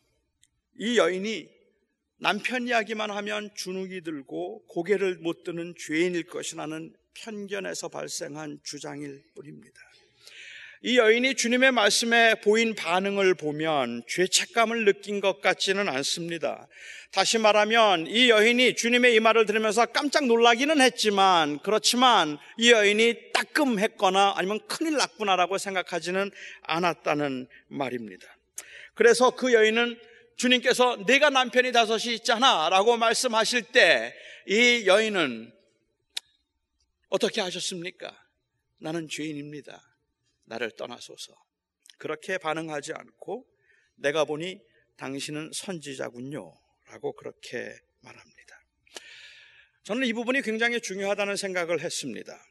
이 0.78 0.98
여인이 0.98 1.59
남편 2.22 2.68
이야기만 2.68 3.12
하면 3.12 3.50
주눅이 3.56 4.02
들고 4.02 4.66
고개를 4.68 5.20
못 5.20 5.44
드는 5.44 5.74
죄인일 5.80 6.26
것이라는 6.26 6.94
편견에서 7.14 7.88
발생한 7.88 8.60
주장일 8.64 9.24
뿐입니다. 9.36 9.80
이 10.82 10.98
여인이 10.98 11.36
주님의 11.36 11.72
말씀에 11.74 12.36
보인 12.42 12.74
반응을 12.74 13.36
보면 13.36 14.04
죄책감을 14.08 14.86
느낀 14.86 15.20
것 15.20 15.42
같지는 15.42 15.90
않습니다. 15.90 16.68
다시 17.12 17.38
말하면 17.38 18.08
이 18.08 18.30
여인이 18.30 18.76
주님의 18.76 19.16
이 19.16 19.20
말을 19.20 19.46
들으면서 19.46 19.86
깜짝 19.88 20.26
놀라기는 20.26 20.80
했지만 20.80 21.60
그렇지만 21.60 22.38
이 22.58 22.72
여인이 22.72 23.32
따끔했거나 23.34 24.34
아니면 24.36 24.60
큰일 24.68 24.98
났구나라고 24.98 25.58
생각하지는 25.58 26.32
않았다는 26.64 27.48
말입니다. 27.68 28.26
그래서 28.94 29.32
그 29.32 29.54
여인은 29.54 29.98
주님께서 30.40 31.06
내가 31.06 31.30
남편이 31.30 31.72
다섯이 31.72 32.16
있잖아 32.16 32.70
라고 32.70 32.98
말씀하실 32.98 33.72
때 33.72 34.14
이 34.52 34.88
여인은 34.88 35.54
어떻게 37.10 37.40
하셨습니까? 37.40 38.12
나는 38.80 39.08
죄인입니다. 39.08 39.80
나를 40.46 40.72
떠나소서. 40.72 41.36
그렇게 42.00 42.40
반응하지 42.40 42.94
않고 42.94 43.46
내가 43.94 44.26
보니 44.26 44.60
당신은 44.98 45.52
선지자군요. 45.54 46.52
라고 46.88 47.14
그렇게 47.14 47.78
말합니다. 48.02 48.60
저는 49.84 50.08
이 50.08 50.14
부분이 50.14 50.42
굉장히 50.42 50.82
중요하다는 50.82 51.36
생각을 51.36 51.82
했습니다. 51.82 52.44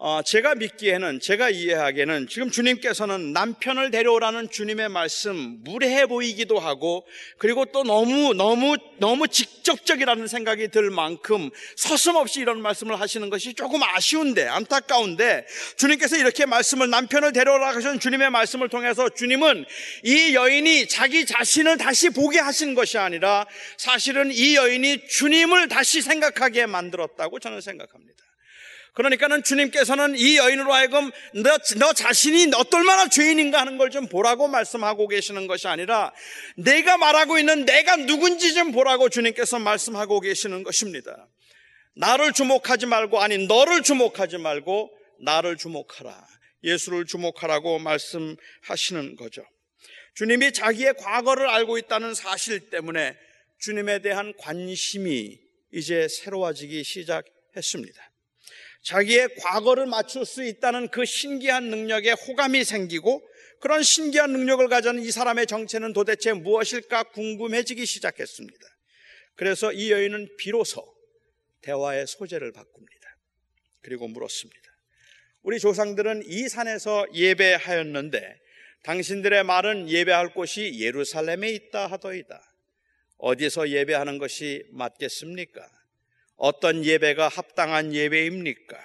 어, 0.00 0.22
제가 0.22 0.54
믿기에는 0.54 1.18
제가 1.18 1.50
이해하기에는 1.50 2.28
지금 2.28 2.52
주님께서는 2.52 3.32
남편을 3.32 3.90
데려오라는 3.90 4.48
주님의 4.48 4.90
말씀 4.90 5.58
무례해 5.64 6.06
보이기도 6.06 6.60
하고 6.60 7.04
그리고 7.36 7.64
또 7.64 7.82
너무 7.82 8.32
너무 8.32 8.76
너무 8.98 9.26
직접적이라는 9.26 10.28
생각이 10.28 10.68
들 10.68 10.90
만큼 10.90 11.50
서슴없이 11.76 12.38
이런 12.38 12.62
말씀을 12.62 13.00
하시는 13.00 13.28
것이 13.28 13.54
조금 13.54 13.82
아쉬운데 13.82 14.46
안타까운데 14.46 15.44
주님께서 15.76 16.16
이렇게 16.16 16.46
말씀을 16.46 16.88
남편을 16.90 17.32
데려오라 17.32 17.74
하신 17.74 17.98
주님의 17.98 18.30
말씀을 18.30 18.68
통해서 18.68 19.08
주님은 19.08 19.64
이 20.04 20.36
여인이 20.36 20.86
자기 20.86 21.26
자신을 21.26 21.76
다시 21.76 22.10
보게 22.10 22.38
하신 22.38 22.76
것이 22.76 22.98
아니라 22.98 23.48
사실은 23.76 24.30
이 24.30 24.54
여인이 24.54 25.08
주님을 25.08 25.66
다시 25.66 26.02
생각하게 26.02 26.66
만들었다고 26.66 27.40
저는 27.40 27.60
생각합니다. 27.60 28.27
그러니까는 28.94 29.42
주님께서는 29.42 30.16
이 30.16 30.36
여인으로 30.36 30.72
하여금 30.72 31.10
너, 31.34 31.58
너 31.78 31.92
자신이 31.92 32.52
어떨만한 32.54 33.10
죄인인가 33.10 33.60
하는 33.60 33.76
걸 33.76 33.88
좀 33.90 34.06
보라고 34.06 34.48
말씀하고 34.48 35.08
계시는 35.08 35.46
것이 35.46 35.66
아니라 35.66 36.12
내가 36.56 36.96
말하고 36.96 37.38
있는 37.38 37.64
내가 37.64 37.96
누군지 37.96 38.54
좀 38.54 38.72
보라고 38.72 39.08
주님께서 39.08 39.58
말씀하고 39.58 40.20
계시는 40.20 40.62
것입니다. 40.62 41.28
나를 41.96 42.32
주목하지 42.32 42.86
말고 42.86 43.20
아니 43.20 43.46
너를 43.46 43.82
주목하지 43.82 44.38
말고 44.38 44.90
나를 45.20 45.56
주목하라. 45.56 46.26
예수를 46.64 47.06
주목하라고 47.06 47.78
말씀하시는 47.78 49.16
거죠. 49.16 49.44
주님이 50.14 50.52
자기의 50.52 50.94
과거를 50.98 51.48
알고 51.48 51.78
있다는 51.78 52.14
사실 52.14 52.70
때문에 52.70 53.16
주님에 53.60 54.00
대한 54.00 54.32
관심이 54.38 55.38
이제 55.72 56.08
새로워지기 56.08 56.84
시작했습니다. 56.84 58.10
자기의 58.82 59.28
과거를 59.36 59.86
맞출 59.86 60.24
수 60.24 60.44
있다는 60.44 60.88
그 60.88 61.04
신기한 61.04 61.64
능력에 61.70 62.12
호감이 62.12 62.64
생기고 62.64 63.22
그런 63.60 63.82
신기한 63.82 64.32
능력을 64.32 64.66
가진 64.68 65.00
이 65.00 65.10
사람의 65.10 65.46
정체는 65.46 65.92
도대체 65.92 66.32
무엇일까 66.32 67.04
궁금해지기 67.10 67.84
시작했습니다. 67.84 68.66
그래서 69.34 69.72
이 69.72 69.90
여인은 69.90 70.36
비로소 70.38 70.84
대화의 71.62 72.06
소재를 72.06 72.52
바꿉니다. 72.52 73.16
그리고 73.82 74.08
물었습니다. 74.08 74.68
우리 75.42 75.58
조상들은 75.58 76.22
이 76.26 76.48
산에서 76.48 77.06
예배하였는데 77.14 78.38
당신들의 78.82 79.44
말은 79.44 79.88
예배할 79.88 80.34
곳이 80.34 80.78
예루살렘에 80.78 81.50
있다 81.50 81.86
하더이다. 81.88 82.40
어디서 83.18 83.70
예배하는 83.70 84.18
것이 84.18 84.64
맞겠습니까? 84.70 85.77
어떤 86.38 86.84
예배가 86.84 87.28
합당한 87.28 87.92
예배입니까? 87.92 88.78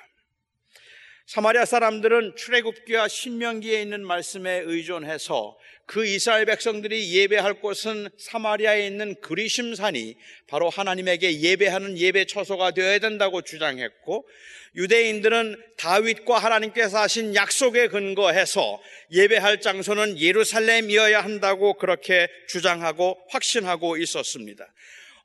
사마리아 1.26 1.64
사람들은 1.66 2.36
출애굽기와 2.36 3.08
신명기에 3.08 3.82
있는 3.82 4.06
말씀에 4.06 4.64
의존해서 4.66 5.58
그 5.86 6.06
이스라엘 6.06 6.46
백성들이 6.46 7.14
예배할 7.16 7.62
곳은 7.62 8.10
사마리아에 8.18 8.86
있는 8.88 9.16
그리심산이 9.22 10.16
바로 10.48 10.70
하나님에게 10.70 11.40
예배하는 11.42 11.98
예배 11.98 12.26
처소가 12.26 12.72
되어야 12.72 13.00
된다고 13.00 13.42
주장했고 13.42 14.28
유대인들은 14.76 15.62
다윗과 15.78 16.40
하나님께서 16.40 17.00
하신 17.00 17.36
약속에 17.36 17.88
근거해서 17.88 18.82
예배할 19.12 19.62
장소는 19.62 20.20
예루살렘이어야 20.20 21.24
한다고 21.24 21.76
그렇게 21.76 22.28
주장하고 22.48 23.18
확신하고 23.30 23.98
있었습니다. 23.98 24.66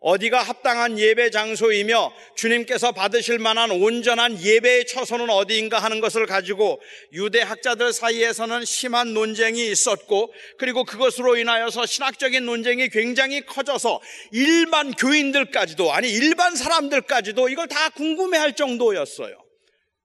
어디가 0.01 0.43
합당한 0.43 0.99
예배 0.99 1.31
장소이며 1.31 2.13
주님께서 2.37 2.93
받으실 2.93 3.39
만한 3.39 3.73
온전한 3.73 4.41
예배의 4.41 4.87
처소는 4.87 5.29
어디인가 5.29 5.81
하는 5.81 6.01
것을 6.01 6.27
가지고 6.27 6.81
유대 7.13 7.41
학자들 7.41 7.93
사이에서는 7.93 8.65
심한 8.65 9.13
논쟁이 9.13 9.69
있었고 9.71 10.33
그리고 10.59 10.85
그것으로 10.85 11.37
인하여서 11.37 11.87
신학적인 11.87 12.47
논쟁이 12.47 12.89
굉장히 12.91 13.45
커져서 13.45 14.01
일반 14.31 14.93
교인들까지도 14.93 15.93
아니 15.93 16.11
일반 16.11 16.55
사람들까지도 16.55 17.49
이걸 17.49 17.67
다 17.67 17.89
궁금해할 17.91 18.55
정도였어요. 18.55 19.37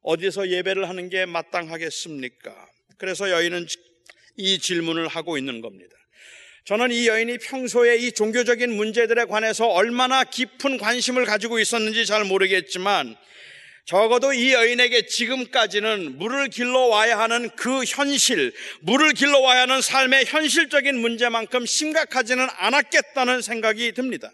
어디서 0.02 0.50
예배를 0.50 0.90
하는 0.90 1.10
게 1.10 1.26
마땅하겠습니까? 1.26 2.54
그래서 2.98 3.30
여인은 3.30 3.68
이 4.38 4.58
질문을 4.58 5.08
하고 5.08 5.38
있는 5.38 5.62
겁니다. 5.62 5.96
저는 6.66 6.92
이 6.92 7.08
여인이 7.10 7.40
평소에 7.40 7.98
이 7.98 8.14
종교적인 8.14 8.72
문제들에 8.72 9.26
관해서 9.26 9.68
얼마나 9.68 10.24
깊은 10.24 10.78
관심을 10.78 11.26
가지고 11.26 11.60
있었는지 11.60 12.06
잘 12.06 12.24
모르겠지만 12.24 13.18
적어도 13.86 14.32
이 14.32 14.54
여인에게 14.54 15.08
지금까지는 15.08 16.18
물을 16.18 16.48
길러 16.48 16.88
와야 16.88 17.20
하는 17.20 17.50
그 17.58 17.84
현실, 17.84 18.54
물을 18.80 19.12
길러 19.12 19.40
와야 19.40 19.64
하는 19.64 19.82
삶의 19.82 20.24
현실적인 20.26 20.98
문제만큼 21.00 21.66
심각하지는 21.66 22.48
않았겠다는 22.56 23.42
생각이 23.42 23.92
듭니다. 23.92 24.32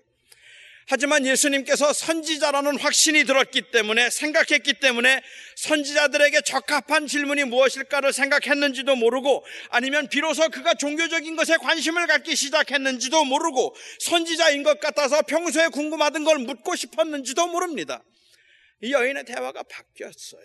하지만 0.91 1.23
예수님께서 1.23 1.93
선지자라는 1.93 2.79
확신이 2.79 3.23
들었기 3.23 3.61
때문에 3.69 4.09
생각했기 4.09 4.73
때문에 4.79 5.21
선지자들에게 5.55 6.41
적합한 6.41 7.05
질문이 7.05 7.43
무엇일까를 7.43 8.11
생각했는지도 8.11 8.95
모르고 8.95 9.45
아니면 9.69 10.09
비로소 10.09 10.49
그가 10.49 10.73
종교적인 10.73 11.35
것에 11.35 11.57
관심을 11.57 12.07
갖기 12.07 12.35
시작했는지도 12.35 13.23
모르고 13.23 13.75
선지자인 13.99 14.63
것 14.63 14.79
같아서 14.79 15.21
평소에 15.21 15.67
궁금하던 15.67 16.23
걸 16.23 16.39
묻고 16.39 16.75
싶었는지도 16.75 17.45
모릅니다. 17.49 18.03
이 18.81 18.91
여인의 18.91 19.25
대화가 19.25 19.61
바뀌었어요. 19.61 20.41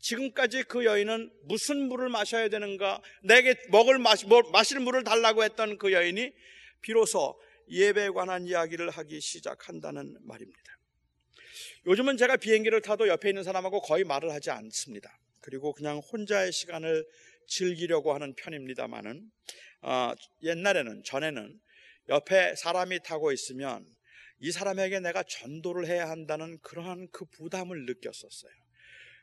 지금까지 0.00 0.62
그 0.62 0.86
여인은 0.86 1.30
무슨 1.44 1.86
물을 1.86 2.08
마셔야 2.08 2.48
되는가, 2.48 3.02
내게 3.22 3.54
먹을 3.68 3.98
마시, 3.98 4.24
뭐, 4.24 4.40
마실 4.52 4.80
물을 4.80 5.04
달라고 5.04 5.44
했던 5.44 5.76
그 5.76 5.92
여인이 5.92 6.32
비로소 6.80 7.38
예배에 7.70 8.10
관한 8.10 8.46
이야기를 8.46 8.90
하기 8.90 9.20
시작한다는 9.20 10.16
말입니다. 10.22 10.78
요즘은 11.86 12.16
제가 12.16 12.36
비행기를 12.36 12.82
타도 12.82 13.08
옆에 13.08 13.30
있는 13.30 13.42
사람하고 13.42 13.80
거의 13.80 14.04
말을 14.04 14.30
하지 14.32 14.50
않습니다. 14.50 15.18
그리고 15.40 15.72
그냥 15.72 15.98
혼자의 15.98 16.52
시간을 16.52 17.06
즐기려고 17.46 18.12
하는 18.12 18.34
편입니다만은 18.34 19.30
어, 19.82 20.12
옛날에는 20.42 21.02
전에는 21.04 21.60
옆에 22.08 22.54
사람이 22.56 23.00
타고 23.02 23.32
있으면 23.32 23.86
이 24.40 24.50
사람에게 24.52 25.00
내가 25.00 25.22
전도를 25.22 25.86
해야 25.86 26.08
한다는 26.08 26.58
그러한 26.60 27.08
그 27.12 27.24
부담을 27.26 27.86
느꼈었어요. 27.86 28.52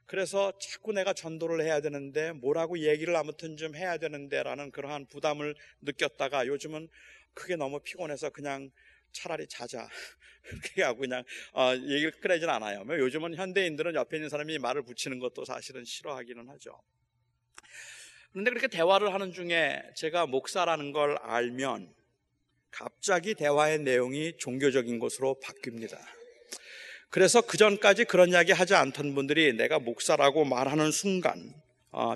그래서 0.06 0.54
자꾸 0.60 0.94
내가 0.94 1.14
전도를 1.14 1.62
해야 1.62 1.82
되는데 1.82 2.32
뭐라고 2.32 2.80
얘기를 2.80 3.16
아무튼 3.16 3.58
좀 3.58 3.76
해야 3.76 3.98
되는데라는 3.98 4.72
그러한 4.72 5.08
부담을 5.08 5.54
느꼈다가 5.82 6.48
요즘은 6.48 6.88
그게 7.38 7.56
너무 7.56 7.80
피곤해서 7.80 8.32
그냥 8.32 8.72
차라리 9.12 9.48
자자 9.48 9.88
그렇게 10.42 10.82
하고 10.82 11.02
그냥 11.02 11.24
어, 11.54 11.74
얘기를 11.76 12.12
꺼내진 12.12 12.50
않아요. 12.50 12.84
뭐 12.84 12.98
요즘은 12.98 13.36
현대인들은 13.36 13.94
옆에 13.96 14.18
있는 14.18 14.30
사람이 14.30 14.58
말을 14.58 14.84
붙이는 14.84 15.20
것도 15.20 15.46
사실은 15.46 15.86
싫어하기는 15.86 16.50
하죠. 16.50 16.82
그런데 18.32 18.52
그렇게 18.52 18.68
대화를 18.68 19.14
하는 19.14 19.32
중에 19.32 19.82
제가 19.96 20.26
목사라는 20.26 20.92
걸 20.92 21.18
알면 21.18 21.94
갑자기 22.72 23.36
대화의 23.36 23.80
내용이 23.80 24.38
종교적인 24.38 25.00
것으로 25.00 25.40
바뀝니다. 25.44 25.98
그래서 27.10 27.42
그 27.42 27.58
전까지 27.58 28.06
그런 28.06 28.30
이야기 28.30 28.52
하지 28.52 28.74
않던 28.76 29.16
분들이 29.16 29.54
내가 29.54 29.80
목사라고 29.80 30.44
말하는 30.44 30.92
순간 30.92 31.54
어, 31.54 31.67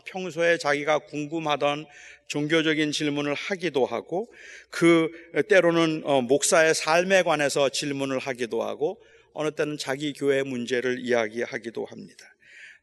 평소에 0.06 0.58
자기가 0.58 1.00
궁금하던 1.00 1.86
종교적인 2.28 2.92
질문을 2.92 3.34
하기도 3.34 3.86
하고 3.86 4.32
그 4.70 5.12
때로는 5.50 6.04
어, 6.06 6.22
목사의 6.22 6.74
삶에 6.74 7.24
관해서 7.24 7.70
질문을 7.70 8.20
하기도 8.20 8.64
하고 8.64 9.02
어느 9.34 9.52
때는 9.52 9.78
자기 9.78 10.14
교회 10.14 10.44
문제를 10.44 11.00
이야기하기도 11.00 11.86
합니다. 11.86 12.26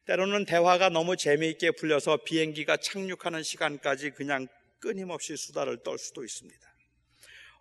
때로는 0.06 0.46
대화가 0.46 0.88
너무 0.88 1.16
재미있게 1.16 1.72
풀려서 1.72 2.18
비행기가 2.24 2.78
착륙하는 2.78 3.42
시간까지 3.42 4.10
그냥 4.10 4.48
끊임없이 4.80 5.36
수다를 5.36 5.82
떨 5.82 5.98
수도 5.98 6.24
있습니다. 6.24 6.60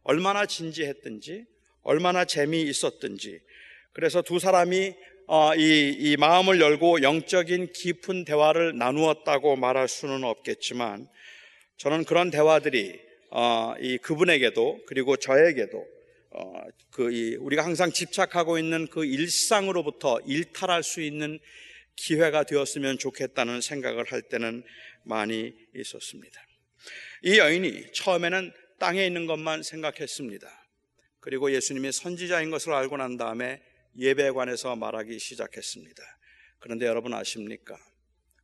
얼마나 0.03 0.45
진지했든지 0.45 1.45
얼마나 1.81 2.25
재미있었든지 2.25 3.41
그래서 3.93 4.21
두 4.21 4.39
사람이 4.39 4.87
어, 4.87 4.95
이, 5.57 5.95
이 5.99 6.15
마음을 6.17 6.61
열고 6.61 7.01
영적인 7.01 7.73
깊은 7.73 8.23
대화를 8.23 8.77
나누었다고 8.77 9.57
말할 9.57 9.89
수는 9.89 10.23
없겠지만 10.23 11.07
저는 11.77 12.05
그런 12.05 12.31
대화들이 12.31 12.99
어, 13.31 13.75
이 13.81 13.97
그분에게도 13.97 14.85
그리고 14.87 15.17
저에게도 15.17 15.85
어, 16.31 16.63
그 16.91 17.11
이, 17.11 17.35
우리가 17.35 17.65
항상 17.65 17.91
집착하고 17.91 18.57
있는 18.57 18.87
그 18.87 19.03
일상으로부터 19.05 20.19
일탈할 20.25 20.83
수 20.83 21.01
있는 21.01 21.39
기회가 21.97 22.43
되었으면 22.43 22.97
좋겠다는 22.97 23.59
생각을 23.59 24.05
할 24.05 24.21
때는 24.21 24.63
많이 25.03 25.53
있었습니다. 25.75 26.41
이 27.23 27.37
여인이 27.37 27.91
처음에는 27.91 28.53
땅에 28.79 29.05
있는 29.05 29.25
것만 29.25 29.63
생각했습니다. 29.63 30.47
그리고 31.19 31.51
예수님이 31.51 31.91
선지자인 31.91 32.49
것을 32.49 32.73
알고 32.73 32.95
난 32.95 33.17
다음에 33.17 33.59
예배에 33.97 34.31
관해서 34.31 34.75
말하기 34.75 35.17
시작했습니다. 35.19 36.03
그런데 36.59 36.85
여러분 36.85 37.13
아십니까? 37.13 37.77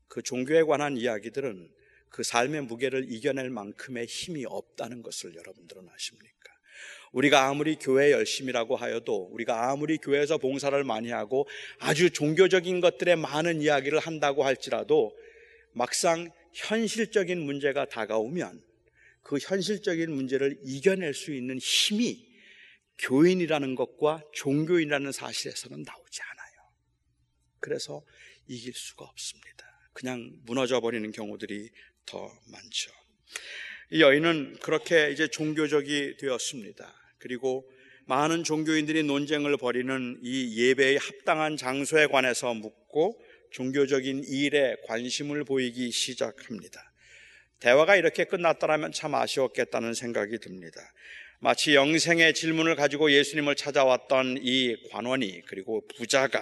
그 0.08 0.22
종교에 0.22 0.64
관한 0.64 0.98
이야기들은 0.98 1.70
그 2.10 2.24
삶의 2.24 2.62
무게를 2.64 3.12
이겨낼 3.12 3.50
만큼의 3.50 4.06
힘이 4.06 4.46
없다는 4.46 5.02
것을 5.02 5.36
여러분들은 5.36 5.88
아십니까? 5.90 6.54
우리가 7.12 7.48
아무리 7.48 7.76
교회 7.76 8.12
열심이라고 8.12 8.76
하여도 8.76 9.30
우리가 9.32 9.72
아무리 9.72 9.98
교회에서 9.98 10.38
봉사를 10.38 10.84
많이 10.84 11.12
하고 11.12 11.48
아주 11.80 12.10
종교적인 12.10 12.82
것들에 12.82 13.16
많은 13.16 13.62
이야기를 13.62 14.00
한다고 14.00 14.44
할지라도 14.44 15.16
막상 15.74 16.32
현실적인 16.54 17.40
문제가 17.40 17.86
다가오면 17.86 18.64
그 19.22 19.38
현실적인 19.40 20.12
문제를 20.12 20.60
이겨낼 20.64 21.14
수 21.14 21.34
있는 21.34 21.58
힘이 21.60 22.33
교인이라는 23.00 23.76
것과 23.76 24.24
종교인이라는 24.34 25.12
사실에서는 25.12 25.84
나오지 25.84 26.22
않아요. 26.22 26.72
그래서 27.60 28.02
이길 28.48 28.74
수가 28.74 29.06
없습니다. 29.06 29.66
그냥 29.94 30.32
무너져 30.44 30.80
버리는 30.82 31.10
경우들이 31.12 31.70
더 32.06 32.28
많죠. 32.52 32.92
이 33.92 34.02
여인은 34.02 34.58
그렇게 34.62 35.12
이제 35.12 35.28
종교적이 35.28 36.18
되었습니다. 36.18 36.94
그리고 37.20 37.70
많은 38.06 38.44
종교인들이 38.44 39.04
논쟁을 39.04 39.56
벌이는 39.58 40.20
이 40.22 40.62
예배의 40.62 40.98
합당한 40.98 41.56
장소에 41.56 42.08
관해서 42.08 42.54
묻고 42.54 43.22
종교적인 43.52 44.24
일에 44.26 44.76
관심을 44.86 45.44
보이기 45.46 45.92
시작합니다. 45.92 46.82
대화가 47.60 47.96
이렇게 47.96 48.26
끝났더라면 48.26 48.92
참 48.92 49.16
아쉬웠겠다는 49.16 49.94
생각이 49.94 50.40
듭니다. 50.40 50.82
마치 51.44 51.76
영생의 51.76 52.34
질문을 52.36 52.78
가지고 52.78 53.12
예수님을 53.12 53.56
찾아왔던 53.56 54.38
이 54.44 54.78
관원이 54.92 55.42
그리고 55.46 55.86
부자가 55.98 56.42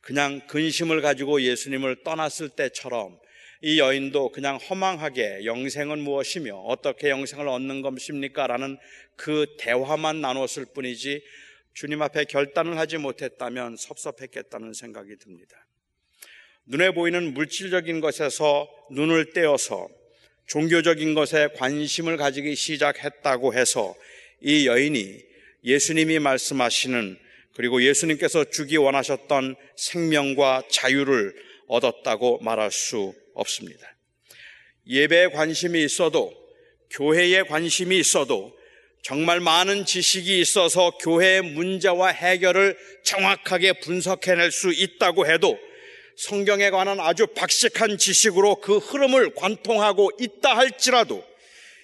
그냥 0.00 0.44
근심을 0.48 1.00
가지고 1.00 1.42
예수님을 1.42 2.02
떠났을 2.02 2.48
때처럼 2.48 3.20
이 3.62 3.78
여인도 3.78 4.32
그냥 4.32 4.56
허망하게 4.56 5.44
영생은 5.44 6.00
무엇이며 6.00 6.56
어떻게 6.56 7.10
영생을 7.10 7.46
얻는 7.46 7.82
것입니까? 7.82 8.48
라는 8.48 8.78
그 9.14 9.46
대화만 9.60 10.20
나눴을 10.20 10.66
뿐이지 10.74 11.22
주님 11.74 12.02
앞에 12.02 12.24
결단을 12.24 12.78
하지 12.78 12.98
못했다면 12.98 13.76
섭섭했겠다는 13.76 14.72
생각이 14.72 15.18
듭니다. 15.18 15.56
눈에 16.64 16.90
보이는 16.90 17.32
물질적인 17.32 18.00
것에서 18.00 18.68
눈을 18.90 19.34
떼어서 19.34 19.88
종교적인 20.46 21.14
것에 21.14 21.48
관심을 21.54 22.16
가지기 22.16 22.56
시작했다고 22.56 23.54
해서 23.54 23.94
이 24.40 24.66
여인이 24.66 25.22
예수님이 25.64 26.18
말씀하시는 26.18 27.18
그리고 27.54 27.82
예수님께서 27.82 28.44
주기 28.44 28.76
원하셨던 28.76 29.56
생명과 29.76 30.64
자유를 30.70 31.34
얻었다고 31.68 32.38
말할 32.42 32.70
수 32.70 33.14
없습니다. 33.34 33.96
예배에 34.86 35.28
관심이 35.28 35.82
있어도 35.84 36.32
교회에 36.90 37.42
관심이 37.42 37.98
있어도 37.98 38.56
정말 39.02 39.40
많은 39.40 39.84
지식이 39.84 40.40
있어서 40.40 40.90
교회의 40.98 41.42
문제와 41.42 42.08
해결을 42.08 42.76
정확하게 43.04 43.74
분석해낼 43.80 44.50
수 44.50 44.72
있다고 44.72 45.26
해도 45.26 45.58
성경에 46.16 46.70
관한 46.70 46.98
아주 46.98 47.26
박식한 47.26 47.98
지식으로 47.98 48.56
그 48.56 48.78
흐름을 48.78 49.34
관통하고 49.34 50.10
있다 50.18 50.56
할지라도 50.56 51.24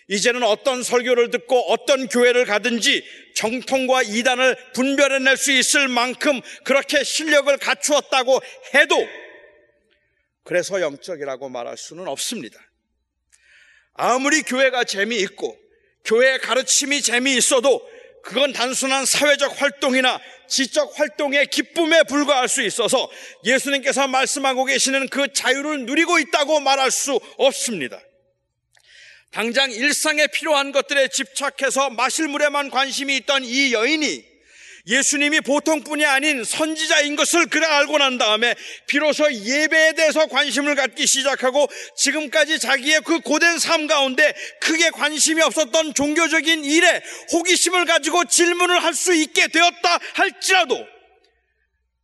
이제는 0.09 0.43
어떤 0.43 0.83
설교를 0.83 1.31
듣고 1.31 1.73
어떤 1.73 2.09
교회를 2.09 2.45
가든지 2.45 3.05
정통과 3.35 4.03
이단을 4.03 4.57
분별해낼 4.75 5.37
수 5.37 5.53
있을 5.53 5.89
만큼 5.89 6.41
그렇게 6.65 7.05
실력을 7.05 7.57
갖추었다고 7.57 8.41
해도 8.75 9.09
그래서 10.45 10.81
영적이라고 10.81 11.49
말할 11.49 11.77
수는 11.77 12.09
없습니다. 12.09 12.59
아무리 13.95 14.43
교회가 14.43 14.85
재미있고 14.85 15.57
교회의 16.05 16.41
가르침이 16.41 17.01
재미있어도 17.01 17.93
그건 18.23 18.53
단순한 18.53 19.05
사회적 19.05 19.61
활동이나 19.61 20.21
지적 20.49 20.99
활동의 20.99 21.47
기쁨에 21.47 22.03
불과할 22.05 22.49
수 22.49 22.63
있어서 22.63 23.11
예수님께서 23.45 24.07
말씀하고 24.09 24.65
계시는 24.65 25.09
그 25.09 25.33
자유를 25.33 25.87
누리고 25.87 26.19
있다고 26.19 26.61
말할 26.61 26.91
수 26.91 27.19
없습니다. 27.39 28.01
당장 29.33 29.73
일상에 29.73 30.27
필요한 30.27 30.73
것들에 30.73 31.09
집착해서 31.09 31.91
마실 31.91 32.29
물에만 32.29 32.71
관심이 32.71 33.17
있던 33.17 33.45
이 33.45 33.73
여인이 33.73 34.33
예수님이 34.87 35.41
보통뿐이 35.41 36.05
아닌 36.05 36.43
선지자인 36.45 37.15
것을 37.17 37.47
그래 37.47 37.65
알고 37.65 37.99
난 37.99 38.19
다음에 38.19 38.55
비로소 38.89 39.33
예배에 39.33 39.93
대해서 39.95 40.27
관심을 40.27 40.75
갖기 40.75 41.07
시작하고 41.07 41.69
지금까지 41.97 42.59
자기의 42.59 43.01
그 43.03 43.21
고된 43.21 43.59
삶 43.59 43.87
가운데 43.87 44.35
크게 44.61 44.91
관심이 44.91 45.41
없었던 45.41 45.95
종교적인 45.95 46.65
일에 46.65 47.03
호기심을 47.33 47.85
가지고 47.87 48.25
질문을 48.25 48.83
할 48.83 48.93
수 48.93 49.15
있게 49.15 49.49
되었다 49.49 49.99
할지라도 50.15 50.87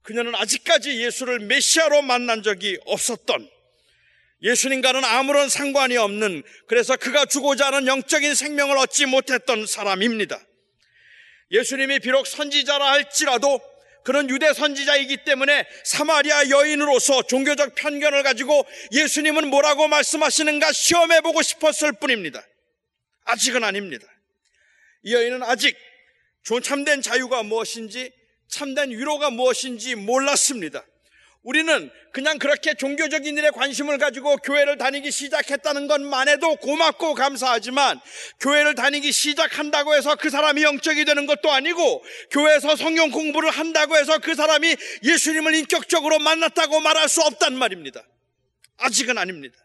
그녀는 0.03 0.35
아직까지 0.35 1.05
예수를 1.05 1.41
메시아로 1.41 2.01
만난 2.01 2.43
적이 2.43 2.79
없었던 2.87 3.58
예수님과는 4.43 5.05
아무런 5.05 5.49
상관이 5.49 5.97
없는 5.97 6.43
그래서 6.67 6.97
그가 6.97 7.25
주고자 7.25 7.67
하는 7.67 7.87
영적인 7.87 8.35
생명을 8.35 8.77
얻지 8.79 9.07
못했던 9.07 9.67
사람입니다. 9.67 10.41
예수님이 11.51 11.99
비록 11.99 12.27
선지자라 12.27 12.93
할지라도 12.93 13.61
그런 14.05 14.31
유대 14.31 14.53
선지자이기 14.55 15.25
때문에 15.25 15.67
사마리아 15.85 16.49
여인으로서 16.49 17.23
종교적 17.23 17.75
편견을 17.75 18.23
가지고 18.23 18.65
예수님은 18.93 19.49
뭐라고 19.49 19.89
말씀하시는가 19.89 20.73
시험해 20.73 21.21
보고 21.21 21.43
싶었을 21.43 21.93
뿐입니다. 21.93 22.43
아직은 23.25 23.65
아닙니다. 23.65 24.07
이 25.03 25.15
여인은 25.15 25.43
아직 25.43 25.77
참된 26.63 27.03
자유가 27.03 27.43
무엇인지, 27.43 28.11
참된 28.49 28.91
위로가 28.91 29.31
무엇인지 29.31 29.95
몰랐습니다. 29.97 30.85
우리는 31.49 31.91
그냥 32.13 32.39
그렇게 32.39 32.75
종교적인 32.75 33.39
일에 33.39 33.49
관심을 33.49 33.97
가지고 33.97 34.37
교회를 34.37 34.77
다니기 34.77 35.11
시작했다는 35.11 35.87
것만 35.87 36.29
해도 36.29 36.57
고맙고 36.57 37.15
감사하지만 37.15 38.01
교회를 38.41 38.75
다니기 38.75 39.11
시작한다고 39.11 39.95
해서 39.95 40.15
그 40.17 40.29
사람이 40.29 40.63
영적이 40.63 41.07
되는 41.07 41.25
것도 41.25 41.51
아니고 41.51 42.05
교회에서 42.33 42.77
성경 42.77 43.11
공부를 43.11 43.49
한다고 43.49 43.97
해서 43.97 44.19
그 44.19 44.35
사람이 44.35 44.77
예수님을 45.05 45.55
인격적으로 45.55 46.19
만났다고 46.19 46.81
말할 46.81 47.09
수 47.09 47.23
없단 47.23 47.57
말입니다. 47.57 48.03
아직은 48.77 49.17
아닙니다. 49.17 49.57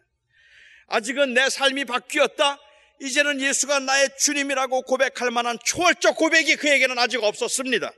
아직은 0.88 1.34
내 1.34 1.50
삶이 1.50 1.84
바뀌었다. 1.84 2.60
이제는 3.02 3.42
예수가 3.42 3.80
나의 3.80 4.08
주님이라고 4.18 4.84
고백할 4.84 5.32
만한 5.32 5.60
초월적 5.66 6.16
고백이 6.16 6.56
그에게는 6.56 6.98
아직 6.98 7.22
없었습니다. 7.22 7.92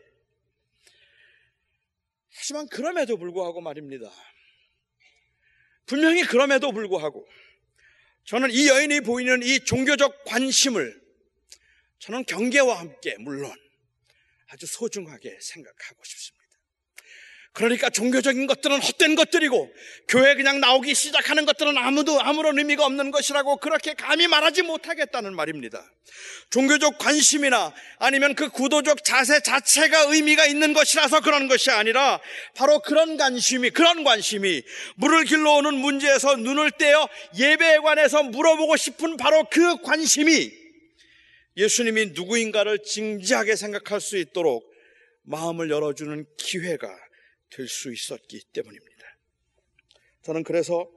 하지만 2.45 2.67
그럼에도 2.67 3.17
불구하고 3.17 3.59
말입니다. 3.59 4.07
분명히 5.87 6.21
그럼에도 6.21 6.71
불구하고 6.71 7.27
저는 8.25 8.51
이 8.51 8.67
여인이 8.67 9.01
보이는 9.01 9.41
이 9.41 9.61
종교적 9.61 10.25
관심을 10.25 11.01
저는 11.97 12.23
경계와 12.25 12.79
함께 12.79 13.15
물론 13.17 13.51
아주 14.45 14.67
소중하게 14.67 15.39
생각하고 15.41 16.03
싶습니다. 16.03 16.44
그러니까 17.55 17.89
종교적인 17.89 18.47
것들은 18.47 18.81
헛된 18.81 19.15
것들이고 19.15 19.73
교회 20.09 20.35
그냥 20.35 20.59
나오기 20.59 20.93
시작하는 20.93 21.45
것들은 21.45 21.77
아무도 21.77 22.19
아무런 22.19 22.57
의미가 22.57 22.85
없는 22.85 23.11
것이라고 23.11 23.57
그렇게 23.57 23.93
감히 23.93 24.27
말하지 24.27 24.63
못하겠다는 24.63 25.33
말입니다. 25.33 25.89
종교적 26.49 26.97
관심이나 26.97 27.73
아니면 27.97 28.35
그 28.35 28.49
구도적 28.49 29.05
자세 29.05 29.39
자체가 29.39 30.13
의미가 30.13 30.45
있는 30.47 30.73
것이라서 30.73 31.21
그런 31.21 31.47
것이 31.47 31.71
아니라 31.71 32.19
바로 32.55 32.79
그런 32.81 33.15
관심이 33.15 33.69
그런 33.69 34.03
관심이 34.03 34.61
물을 34.95 35.23
길러오는 35.23 35.73
문제에서 35.75 36.35
눈을 36.35 36.71
떼어 36.71 37.07
예배에 37.39 37.77
관해서 37.77 38.21
물어보고 38.21 38.75
싶은 38.75 39.15
바로 39.15 39.45
그 39.49 39.81
관심이 39.81 40.51
예수님이 41.55 42.07
누구인가를 42.07 42.79
진지하게 42.83 43.55
생각할 43.55 44.01
수 44.01 44.17
있도록 44.17 44.69
마음을 45.23 45.69
열어주는 45.69 46.25
기회가 46.37 47.04
될수 47.55 47.93
있었기 47.93 48.41
때문입니다. 48.53 49.17
저는 50.23 50.43
그래서 50.43 50.89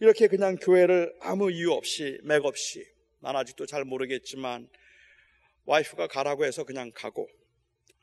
이렇게 0.00 0.28
그냥 0.28 0.56
교회를 0.56 1.14
아무 1.20 1.50
이유 1.50 1.72
없이 1.72 2.18
맥 2.22 2.44
없이 2.44 2.86
난 3.20 3.36
아직도 3.36 3.66
잘 3.66 3.84
모르겠지만 3.84 4.68
와이프가 5.66 6.06
가라고 6.06 6.46
해서 6.46 6.64
그냥 6.64 6.90
가고 6.94 7.28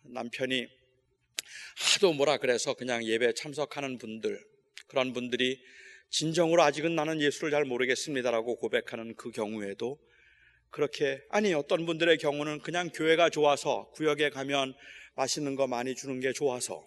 남편이 0.04 0.68
하도 1.96 2.14
뭐라 2.14 2.38
그래서 2.38 2.76
그냥 2.76 3.04
예배 3.04 3.34
참석하는 3.34 3.98
분들 3.98 4.40
그런 4.88 5.14
분들이 5.14 5.60
진정으로 6.10 6.62
아직은 6.62 6.96
나는 6.96 7.20
예수를 7.20 7.52
잘 7.52 7.66
모르겠습니다라고 7.66 8.58
고백하는 8.58 9.16
그 9.16 9.32
경우에도 9.32 10.00
그렇게 10.70 11.22
아니 11.30 11.54
어떤 11.54 11.86
분들의 11.86 12.18
경우는 12.20 12.60
그냥 12.60 12.90
교회가 12.90 13.30
좋아서 13.30 13.90
구역에 13.92 14.30
가면 14.30 14.76
맛있는 15.16 15.56
거 15.56 15.66
많이 15.68 15.96
주는 15.96 16.20
게 16.20 16.32
좋아서 16.32 16.86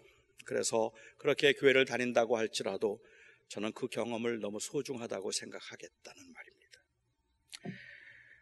그래서 0.50 0.90
그렇게 1.16 1.52
교회를 1.52 1.84
다닌다고 1.84 2.36
할지라도 2.36 3.00
저는 3.46 3.70
그 3.72 3.86
경험을 3.86 4.40
너무 4.40 4.58
소중하다고 4.58 5.30
생각하겠다는 5.30 6.32
말입니다. 6.32 6.80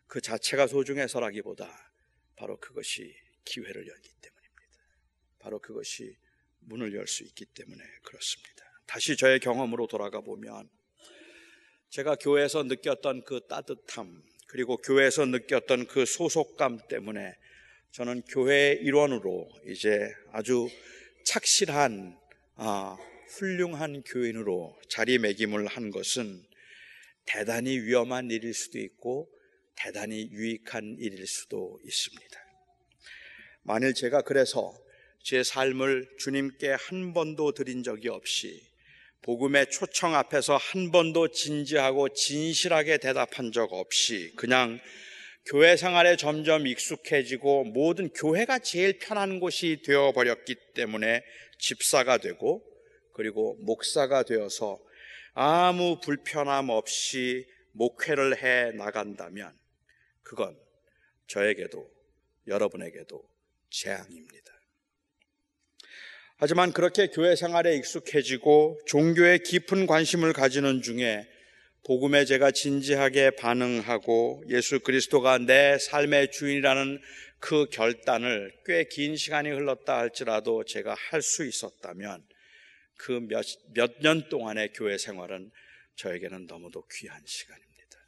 그 0.07 0.23
자체가 0.23 0.69
소중해서라기보다 0.69 1.93
바로 2.35 2.59
그것이 2.61 3.15
기회를 3.45 3.87
열기 3.87 4.11
때문입니다. 4.23 4.73
바로 5.39 5.59
그것이 5.59 6.17
문을 6.61 6.95
열 6.95 7.07
수 7.07 7.25
있기 7.25 7.45
때문에 7.45 7.85
그렇습니다. 8.03 8.65
다시 8.87 9.15
저의 9.15 9.39
경험으로 9.39 9.87
돌아가 9.87 10.23
보면 10.23 10.71
제가 11.91 12.17
교회에서 12.17 12.63
느꼈던 12.63 13.25
그 13.25 13.47
따뜻함 13.49 14.23
그리고 14.47 14.79
교회에서 14.79 15.27
느꼈던 15.27 15.89
그 15.89 16.07
소속감 16.07 16.89
때문에 16.89 17.35
저는 17.91 18.23
교회의 18.23 18.77
일원으로 18.77 19.51
이제 19.67 20.11
아주 20.33 20.71
착실한 21.29 22.19
아, 22.55 22.97
훌륭한 23.29 24.03
교인으로 24.03 24.75
자리매김을 24.89 25.67
한 25.67 25.91
것은 25.91 26.43
대단히 27.27 27.79
위험한 27.79 28.31
일일 28.31 28.55
수도 28.55 28.79
있고 28.79 29.29
대단히 29.77 30.31
유익한 30.31 30.97
일일 30.99 31.27
수도 31.27 31.79
있습니다. 31.85 32.41
만일 33.61 33.93
제가 33.93 34.23
그래서 34.23 34.73
제 35.23 35.43
삶을 35.43 36.09
주님께 36.19 36.71
한 36.71 37.13
번도 37.13 37.53
드린 37.53 37.83
적이 37.83 38.09
없이 38.09 38.63
복음의 39.21 39.71
초청 39.71 40.15
앞에서 40.15 40.57
한 40.57 40.91
번도 40.91 41.29
진지하고 41.29 42.09
진실하게 42.09 42.97
대답한 42.97 43.53
적 43.53 43.75
없이 43.75 44.33
그냥 44.35 44.81
교회 45.49 45.77
생활에 45.77 46.17
점점 46.17 46.67
익숙해지고 46.67 47.65
모든 47.65 48.11
교회가 48.11 48.59
제일 48.59 48.99
편한 48.99 49.41
곳이 49.41 49.81
되어버렸기 49.83 50.55
때문에 50.75 51.25
집사가 51.59 52.19
되고 52.19 52.63
그리고 53.15 53.57
목사가 53.61 54.25
되어서 54.25 54.79
아무 55.33 56.01
불편함 56.01 56.69
없이 56.69 57.47
목회를 57.73 58.43
해 58.43 58.73
나간다면 58.73 59.57
그건 60.23 60.55
저에게도 61.29 61.91
여러분에게도 62.47 63.23
재앙입니다. 63.71 64.53
하지만 66.37 66.73
그렇게 66.73 67.07
교회 67.09 67.35
생활에 67.35 67.75
익숙해지고 67.77 68.81
종교에 68.87 69.39
깊은 69.39 69.87
관심을 69.87 70.35
가지는 70.35 70.83
중에 70.83 71.27
복음에 71.85 72.25
제가 72.25 72.51
진지하게 72.51 73.31
반응하고 73.33 74.45
예수 74.49 74.81
그리스도가 74.81 75.39
내 75.39 75.79
삶의 75.79 76.31
주인이라는 76.33 77.01
그 77.41 77.67
결단을 77.71 78.53
꽤 78.65 78.85
긴 78.91 79.17
시간이 79.17 79.49
흘렀다 79.51 79.97
할지라도 79.97 80.65
제가 80.65 80.95
할 80.95 81.23
수 81.23 81.47
있었다면 81.47 82.27
그 82.97 83.13
몇, 83.29 83.45
몇년 83.75 84.29
동안의 84.29 84.73
교회 84.75 84.99
생활은 84.99 85.51
저에게는 85.97 86.47
너무도 86.47 86.87
귀한 86.93 87.23
시간입니다. 87.25 87.99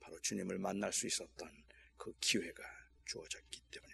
바로 0.00 0.18
주님을 0.20 0.58
만날 0.58 0.92
수 0.92 1.06
있었던 1.06 1.48
그 1.96 2.12
기회가 2.20 2.62
주어졌기 3.06 3.60
때문입니다. 3.70 3.89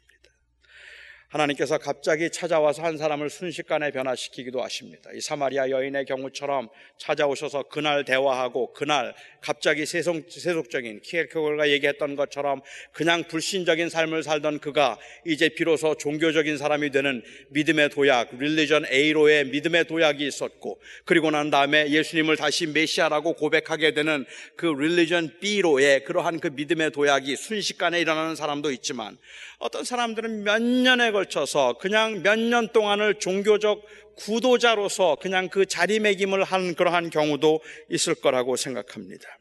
하나님께서 1.36 1.78
갑자기 1.78 2.30
찾아와서 2.30 2.82
한 2.82 2.96
사람을 2.96 3.30
순식간에 3.30 3.90
변화시키기도 3.90 4.62
하십니다. 4.62 5.10
이 5.12 5.20
사마리아 5.20 5.70
여인의 5.70 6.06
경우처럼 6.06 6.68
찾아오셔서 6.98 7.64
그날 7.64 8.04
대화하고 8.04 8.72
그날 8.72 9.14
갑자기 9.46 9.86
세속, 9.86 10.24
세속적인 10.28 11.02
키엘크골가 11.02 11.70
얘기했던 11.70 12.16
것처럼 12.16 12.62
그냥 12.90 13.22
불신적인 13.28 13.88
삶을 13.88 14.24
살던 14.24 14.58
그가 14.58 14.98
이제 15.24 15.48
비로소 15.48 15.94
종교적인 15.94 16.58
사람이 16.58 16.90
되는 16.90 17.22
믿음의 17.50 17.90
도약, 17.90 18.36
릴리전 18.36 18.86
A로의 18.86 19.44
믿음의 19.46 19.84
도약이 19.84 20.26
있었고 20.26 20.80
그리고 21.04 21.30
난 21.30 21.50
다음에 21.50 21.88
예수님을 21.90 22.36
다시 22.36 22.66
메시아라고 22.66 23.34
고백하게 23.34 23.94
되는 23.94 24.24
그 24.56 24.66
릴리전 24.66 25.38
B로의 25.38 26.02
그러한 26.02 26.40
그 26.40 26.48
믿음의 26.48 26.90
도약이 26.90 27.36
순식간에 27.36 28.00
일어나는 28.00 28.34
사람도 28.34 28.72
있지만 28.72 29.16
어떤 29.58 29.84
사람들은 29.84 30.42
몇 30.42 30.60
년에 30.60 31.12
걸쳐서 31.12 31.78
그냥 31.78 32.22
몇 32.24 32.36
년 32.36 32.68
동안을 32.72 33.14
종교적 33.14 33.86
구도자로서 34.16 35.16
그냥 35.20 35.48
그 35.48 35.66
자리매김을 35.66 36.44
한 36.44 36.74
그러한 36.74 37.10
경우도 37.10 37.62
있을 37.90 38.14
거라고 38.14 38.56
생각합니다. 38.56 39.38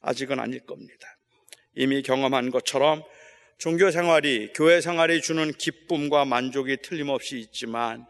아직은 0.00 0.40
아닐 0.40 0.60
겁니다. 0.60 1.16
이미 1.74 2.02
경험한 2.02 2.50
것처럼 2.50 3.02
종교 3.58 3.90
생활이, 3.90 4.52
교회 4.54 4.80
생활이 4.80 5.20
주는 5.22 5.52
기쁨과 5.52 6.24
만족이 6.24 6.78
틀림없이 6.82 7.38
있지만 7.38 8.06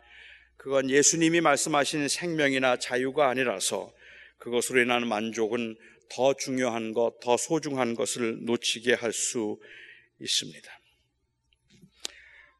그건 0.56 0.88
예수님이 0.88 1.40
말씀하신 1.40 2.08
생명이나 2.08 2.76
자유가 2.76 3.28
아니라서 3.28 3.92
그것으로 4.38 4.80
인한 4.80 5.06
만족은 5.06 5.76
더 6.08 6.34
중요한 6.34 6.92
것, 6.92 7.20
더 7.20 7.36
소중한 7.36 7.94
것을 7.94 8.44
놓치게 8.44 8.94
할 8.94 9.12
수 9.12 9.58
있습니다. 10.20 10.80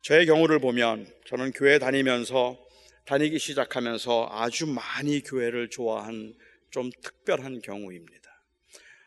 저의 0.02 0.26
경우를 0.26 0.58
보면 0.58 1.06
저는 1.26 1.52
교회 1.52 1.78
다니면서 1.78 2.58
다니기 3.04 3.38
시작하면서 3.38 4.28
아주 4.30 4.66
많이 4.66 5.20
교회를 5.22 5.70
좋아한 5.70 6.34
좀 6.70 6.90
특별한 7.02 7.60
경우입니다. 7.62 8.22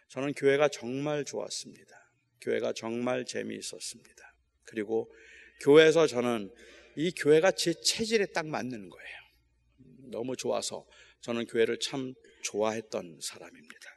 저는 0.09 0.33
교회가 0.33 0.67
정말 0.67 1.25
좋았습니다. 1.25 2.11
교회가 2.41 2.73
정말 2.73 3.25
재미있었습니다. 3.25 4.35
그리고 4.65 5.11
교회에서 5.61 6.07
저는 6.07 6.51
이 6.95 7.11
교회가 7.11 7.51
제 7.51 7.73
체질에 7.73 8.27
딱 8.27 8.47
맞는 8.47 8.89
거예요. 8.89 9.17
너무 10.11 10.35
좋아서 10.35 10.85
저는 11.21 11.47
교회를 11.47 11.79
참 11.79 12.13
좋아했던 12.43 13.19
사람입니다. 13.21 13.95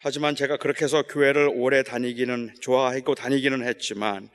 하지만 0.00 0.36
제가 0.36 0.58
그렇게 0.58 0.84
해서 0.84 1.02
교회를 1.02 1.50
오래 1.54 1.82
다니기는 1.82 2.54
좋아하고 2.60 3.14
다니기는 3.14 3.66
했지만 3.66 4.30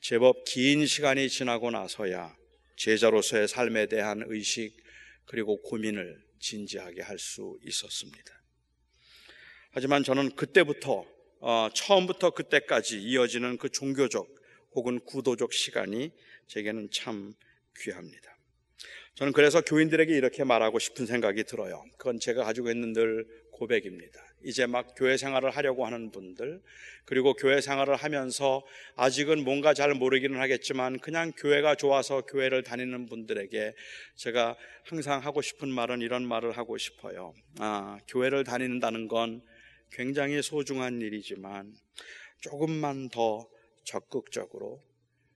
제법 0.00 0.44
긴 0.44 0.86
시간이 0.86 1.28
지나고 1.28 1.70
나서야 1.70 2.34
제자로서의 2.76 3.48
삶에 3.48 3.86
대한 3.86 4.22
의식 4.26 4.76
그리고 5.24 5.60
고민을 5.62 6.22
진지하게 6.38 7.02
할 7.02 7.18
수 7.18 7.58
있었습니다. 7.62 8.42
하지만 9.70 10.04
저는 10.04 10.36
그때부터 10.36 11.06
어, 11.40 11.68
처음부터 11.74 12.30
그때까지 12.30 13.00
이어지는 13.02 13.58
그 13.58 13.68
종교적 13.68 14.26
혹은 14.72 15.00
구도적 15.00 15.52
시간이 15.52 16.12
제게는 16.46 16.90
참 16.90 17.34
귀합니다. 17.80 18.38
저는 19.14 19.32
그래서 19.32 19.60
교인들에게 19.60 20.12
이렇게 20.14 20.42
말하고 20.42 20.78
싶은 20.78 21.06
생각이 21.06 21.44
들어요. 21.44 21.84
그건 21.98 22.18
제가 22.18 22.44
가지고 22.44 22.70
있는 22.70 22.92
늘 22.92 23.26
고백입니다. 23.54 24.20
이제 24.42 24.66
막 24.66 24.94
교회 24.96 25.16
생활을 25.16 25.50
하려고 25.50 25.86
하는 25.86 26.10
분들, 26.10 26.60
그리고 27.04 27.34
교회 27.34 27.60
생활을 27.60 27.96
하면서 27.96 28.62
아직은 28.96 29.44
뭔가 29.44 29.72
잘 29.72 29.94
모르기는 29.94 30.38
하겠지만 30.38 30.98
그냥 30.98 31.32
교회가 31.32 31.76
좋아서 31.76 32.22
교회를 32.22 32.62
다니는 32.62 33.06
분들에게 33.06 33.74
제가 34.16 34.56
항상 34.84 35.24
하고 35.24 35.40
싶은 35.40 35.68
말은 35.68 36.00
이런 36.02 36.26
말을 36.26 36.52
하고 36.52 36.76
싶어요. 36.76 37.34
아, 37.58 37.98
교회를 38.08 38.44
다닌다는 38.44 39.08
건 39.08 39.42
굉장히 39.92 40.42
소중한 40.42 41.00
일이지만 41.00 41.72
조금만 42.40 43.08
더 43.08 43.48
적극적으로, 43.84 44.82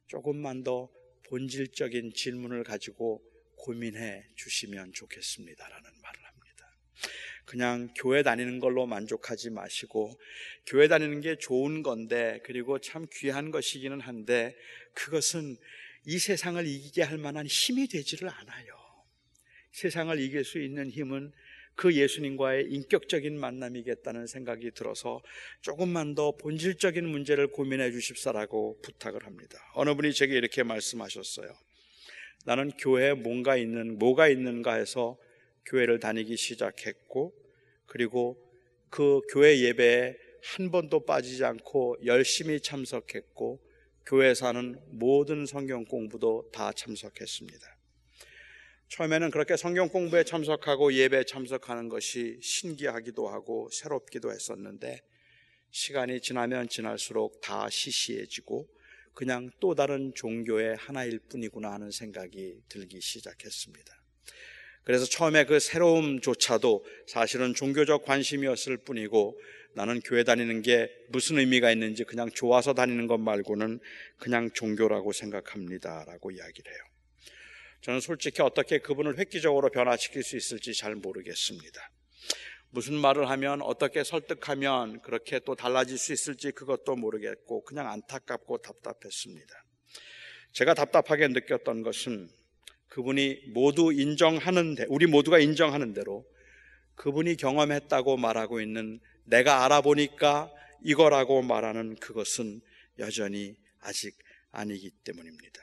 조금만 0.09 0.65
더 0.65 0.91
본질적인 1.29 2.13
질문을 2.15 2.65
가지고 2.65 3.23
고민해 3.57 4.25
주시면 4.37 4.93
좋겠습니다라는 4.93 5.83
말을 6.03 6.25
합니다. 6.25 6.77
그냥 7.49 7.89
교회 7.97 8.23
다니는 8.23 8.61
걸로 8.61 8.87
만족하지 8.87 9.49
마시고 9.49 10.21
교회 10.67 10.87
다니는 10.87 11.23
게 11.23 11.37
좋은 11.37 11.83
건데 11.83 12.41
그리고 12.45 12.79
참 12.79 13.07
귀한 13.15 13.51
것이기는 13.51 14.01
한데 14.01 14.55
그것은 14.93 15.57
이 16.05 16.19
세상을 16.19 16.67
이기게 16.67 17.03
할 17.03 17.17
만한 17.17 17.47
힘이 17.47 17.89
되지를 17.89 18.29
않아요. 18.29 18.67
세상을 19.73 20.21
이길 20.21 20.45
수 20.45 20.61
있는 20.61 20.91
힘은 20.91 21.33
그 21.75 21.95
예수님과의 21.95 22.67
인격적인 22.71 23.39
만남이겠다는 23.41 24.27
생각이 24.27 24.73
들어서 24.73 25.23
조금만 25.63 26.15
더 26.15 26.33
본질적인 26.33 27.07
문제를 27.07 27.47
고민해 27.47 27.93
주십사라고 27.93 28.79
부탁을 28.83 29.25
합니다. 29.25 29.59
어느 29.75 29.95
분이 29.95 30.13
제게 30.13 30.37
이렇게 30.37 30.65
말씀하셨어요. 30.65 31.57
나는 32.45 32.73
교회에 32.73 33.15
뭔가 33.15 33.57
있는, 33.57 33.99
뭐가 33.99 34.29
있는가 34.29 34.75
해서 34.75 35.17
교회를 35.69 36.01
다니기 36.01 36.37
시작했고, 36.37 37.33
그리고 37.87 38.37
그 38.91 39.21
교회 39.31 39.61
예배에 39.61 40.17
한 40.43 40.71
번도 40.71 41.05
빠지지 41.05 41.45
않고 41.45 41.99
열심히 42.05 42.61
참석했고, 42.61 43.61
교회에서 44.07 44.47
하는 44.47 44.81
모든 44.91 45.45
성경 45.45 45.85
공부도 45.85 46.51
다 46.53 46.73
참석했습니다. 46.73 47.77
처음에는 48.89 49.31
그렇게 49.31 49.57
성경 49.59 49.89
공부에 49.91 50.25
참석하고 50.25 50.95
예배에 50.95 51.25
참석하는 51.25 51.91
것이 51.91 52.39
신기하기도 52.43 53.29
하고 53.29 53.69
새롭기도 53.71 54.33
했었는데, 54.33 55.03
시간이 55.71 56.23
지나면 56.23 56.69
지날수록 56.69 57.43
다 57.43 57.69
시시해지고, 57.69 58.67
그냥 59.13 59.51
또 59.61 59.75
다른 59.75 60.13
종교의 60.15 60.77
하나일 60.77 61.19
뿐이구나 61.29 61.73
하는 61.73 61.91
생각이 61.91 62.63
들기 62.69 63.01
시작했습니다. 63.01 63.93
그래서 64.89 65.05
처음에 65.05 65.45
그 65.45 65.61
새로움조차도 65.61 66.83
사실은 67.07 67.53
종교적 67.53 68.07
관심이었을 68.07 68.79
뿐이고 68.79 69.39
나는 69.75 70.01
교회 70.01 70.25
다니는 70.25 70.63
게 70.63 70.91
무슨 71.11 71.37
의미가 71.39 71.71
있는지 71.71 72.05
그냥 72.05 72.31
좋아서 72.31 72.73
다니는 72.73 73.07
것 73.07 73.19
말고는 73.19 73.81
그냥 74.17 74.51
종교라고 74.51 75.13
생각합니다. 75.13 76.07
라고 76.07 76.31
이야기를 76.31 76.73
해요. 76.73 76.81
저는 77.83 78.01
솔직히 78.01 78.41
어떻게 78.41 78.79
그분을 78.79 79.19
획기적으로 79.19 79.69
변화시킬 79.69 80.23
수 80.23 80.39
있을지 80.39 80.73
잘 80.73 80.95
모르겠습니다. 80.95 81.91
무슨 82.71 82.95
말을 82.95 83.29
하면 83.29 83.61
어떻게 83.61 84.03
설득하면 84.03 85.03
그렇게 85.03 85.39
또 85.41 85.55
달라질 85.55 85.99
수 85.99 86.15
있을지 86.15 86.51
그것도 86.51 86.97
모르겠고 86.97 87.63
그냥 87.65 87.91
안타깝고 87.91 88.63
답답했습니다. 88.63 89.55
제가 90.53 90.73
답답하게 90.73 91.29
느꼈던 91.29 91.83
것은 91.83 92.31
그분이 92.89 93.51
모두 93.53 93.93
인정하는 93.93 94.75
데, 94.75 94.87
우리 94.89 95.07
모두가 95.07 95.39
인정하는 95.39 95.93
대로 95.93 96.27
그분이 96.95 97.37
경험했다고 97.37 98.17
말하고 98.17 98.61
있는 98.61 99.01
내가 99.25 99.65
알아보니까 99.65 100.51
이거라고 100.83 101.43
말하는 101.43 101.97
그것은 101.97 102.61
여전히 102.99 103.57
아직 103.81 104.17
아니기 104.51 104.91
때문입니다. 105.05 105.61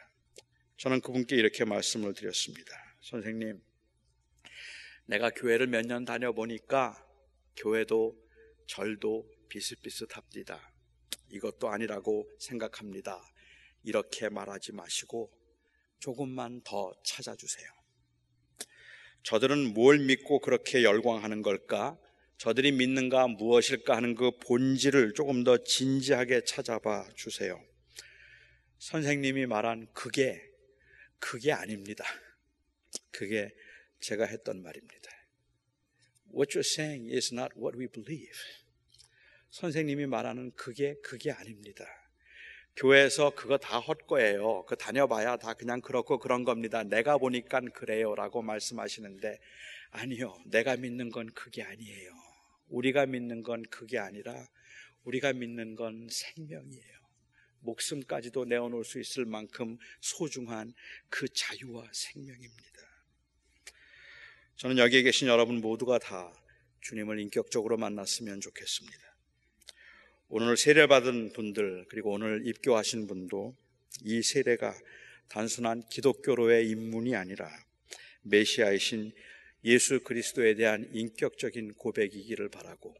저는 0.77 1.01
그분께 1.01 1.35
이렇게 1.35 1.65
말씀을 1.65 2.13
드렸습니다. 2.13 2.71
선생님, 3.01 3.61
내가 5.07 5.29
교회를 5.29 5.67
몇 5.67 5.85
년 5.85 6.05
다녀보니까 6.05 7.03
교회도 7.57 8.15
절도 8.67 9.29
비슷비슷합니다. 9.49 10.73
이것도 11.29 11.69
아니라고 11.69 12.29
생각합니다. 12.39 13.21
이렇게 13.83 14.29
말하지 14.29 14.73
마시고 14.73 15.31
조금만 15.99 16.61
더 16.63 16.93
찾아주세요. 17.03 17.67
저들은 19.23 19.73
뭘 19.73 19.99
믿고 19.99 20.39
그렇게 20.39 20.83
열광하는 20.83 21.41
걸까? 21.41 21.97
저들이 22.37 22.71
믿는가 22.73 23.27
무엇일까 23.27 23.95
하는 23.95 24.13
그 24.13 24.31
본질을 24.39 25.13
조금 25.13 25.43
더 25.43 25.57
진지하게 25.63 26.43
찾아봐 26.43 27.09
주세요. 27.15 27.59
선생님이 28.79 29.45
말한 29.45 29.87
그게, 29.93 30.41
그게 31.17 31.51
아닙니다. 31.51 32.03
그게 33.09 33.49
제가 34.01 34.25
했던 34.25 34.61
말입니다. 34.61 35.09
What 36.33 36.57
you're 36.57 36.59
saying 36.59 37.11
is 37.11 37.33
not 37.33 37.55
what 37.57 37.79
we 37.79 37.87
believe. 37.87 38.37
선생님이 39.51 40.05
말하는 40.05 40.51
그게 40.51 40.95
그게 41.01 41.31
아닙니다. 41.31 41.85
교회에서 42.75 43.31
그거 43.35 43.57
다 43.57 43.79
헛거예요. 43.79 44.65
그 44.65 44.75
다녀봐야 44.75 45.37
다 45.37 45.53
그냥 45.53 45.79
그렇고 45.81 46.19
그런 46.19 46.43
겁니다. 46.43 46.83
내가 46.83 47.17
보니까 47.17 47.61
그래요 47.73 48.15
라고 48.15 48.41
말씀하시는데 48.41 49.39
아니요. 49.91 50.37
내가 50.45 50.75
믿는 50.75 51.09
건 51.09 51.31
그게 51.33 51.63
아니에요. 51.63 52.11
우리가 52.67 53.05
믿는 53.05 53.43
건 53.43 53.63
그게 53.69 53.97
아니라 53.97 54.47
우리가 55.03 55.33
믿는 55.33 55.75
건 55.75 56.07
생명이에요. 56.09 56.95
목숨까지도 57.59 58.45
내어놓을 58.45 58.83
수 58.83 58.99
있을 58.99 59.25
만큼 59.25 59.77
소중한 60.01 60.73
그 61.09 61.27
자유와 61.29 61.89
생명입니다. 61.91 62.81
저는 64.57 64.77
여기에 64.77 65.03
계신 65.03 65.27
여러분 65.27 65.61
모두가 65.61 65.97
다 65.97 66.33
주님을 66.81 67.19
인격적으로 67.19 67.77
만났으면 67.77 68.41
좋겠습니다. 68.41 69.14
오늘 70.27 70.57
세례받은 70.57 71.33
분들, 71.33 71.85
그리고 71.87 72.11
오늘 72.11 72.47
입교하신 72.47 73.05
분도 73.05 73.55
이 74.03 74.23
세례가 74.23 74.75
단순한 75.27 75.87
기독교로의 75.89 76.67
입문이 76.69 77.15
아니라 77.15 77.47
메시아이신 78.23 79.13
예수 79.65 80.01
그리스도에 80.03 80.55
대한 80.55 80.89
인격적인 80.91 81.75
고백이기를 81.75 82.49
바라고 82.49 82.95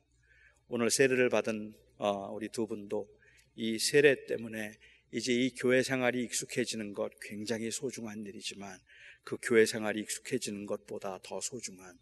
오늘 0.67 0.91
세례를 0.91 1.29
받은 1.29 1.73
어, 1.97 2.31
우리 2.31 2.49
두 2.49 2.67
분도 2.67 3.09
이 3.55 3.79
세례 3.79 4.25
때문에 4.27 4.77
이제 5.11 5.33
이 5.33 5.49
교회 5.55 5.81
생활이 5.81 6.23
익숙해지는 6.23 6.93
것 6.93 7.11
굉장히 7.21 7.71
소중한 7.71 8.23
일이지만 8.25 8.79
그 9.23 9.37
교회 9.41 9.65
생활이 9.65 10.01
익숙해지는 10.01 10.67
것보다 10.67 11.19
더 11.23 11.41
소중한 11.41 11.97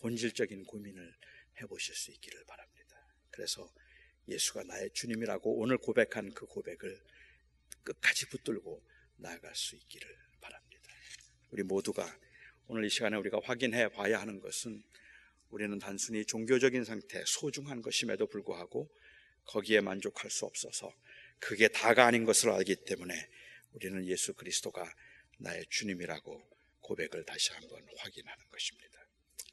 본질적인 0.00 0.64
고민을 0.64 1.14
해보실 1.62 1.94
수 1.94 2.10
있기를 2.10 2.44
바랍니다. 2.46 2.78
그래서 3.30 3.70
예수가 4.28 4.64
나의 4.64 4.90
주님이라고 4.92 5.58
오늘 5.58 5.78
고백한 5.78 6.32
그 6.34 6.46
고백을 6.46 7.00
끝까지 7.82 8.26
붙들고 8.28 8.82
나아갈 9.16 9.54
수 9.54 9.76
있기를 9.76 10.16
바랍니다. 10.40 10.88
우리 11.50 11.62
모두가 11.62 12.18
오늘 12.66 12.84
이 12.84 12.90
시간에 12.90 13.16
우리가 13.16 13.40
확인해 13.42 13.88
봐야 13.88 14.20
하는 14.20 14.40
것은 14.40 14.82
우리는 15.50 15.78
단순히 15.78 16.24
종교적인 16.24 16.84
상태, 16.84 17.22
소중한 17.26 17.80
것임에도 17.80 18.26
불구하고 18.26 18.94
거기에 19.44 19.80
만족할 19.80 20.30
수 20.30 20.44
없어서 20.44 20.92
그게 21.38 21.68
다가 21.68 22.06
아닌 22.06 22.24
것을 22.24 22.50
알기 22.50 22.76
때문에 22.84 23.14
우리는 23.72 24.06
예수 24.06 24.34
그리스도가 24.34 24.92
나의 25.38 25.64
주님이라고 25.70 26.50
고백을 26.80 27.24
다시 27.24 27.52
한번 27.52 27.86
확인하는 27.96 28.44
것입니다. 28.50 28.98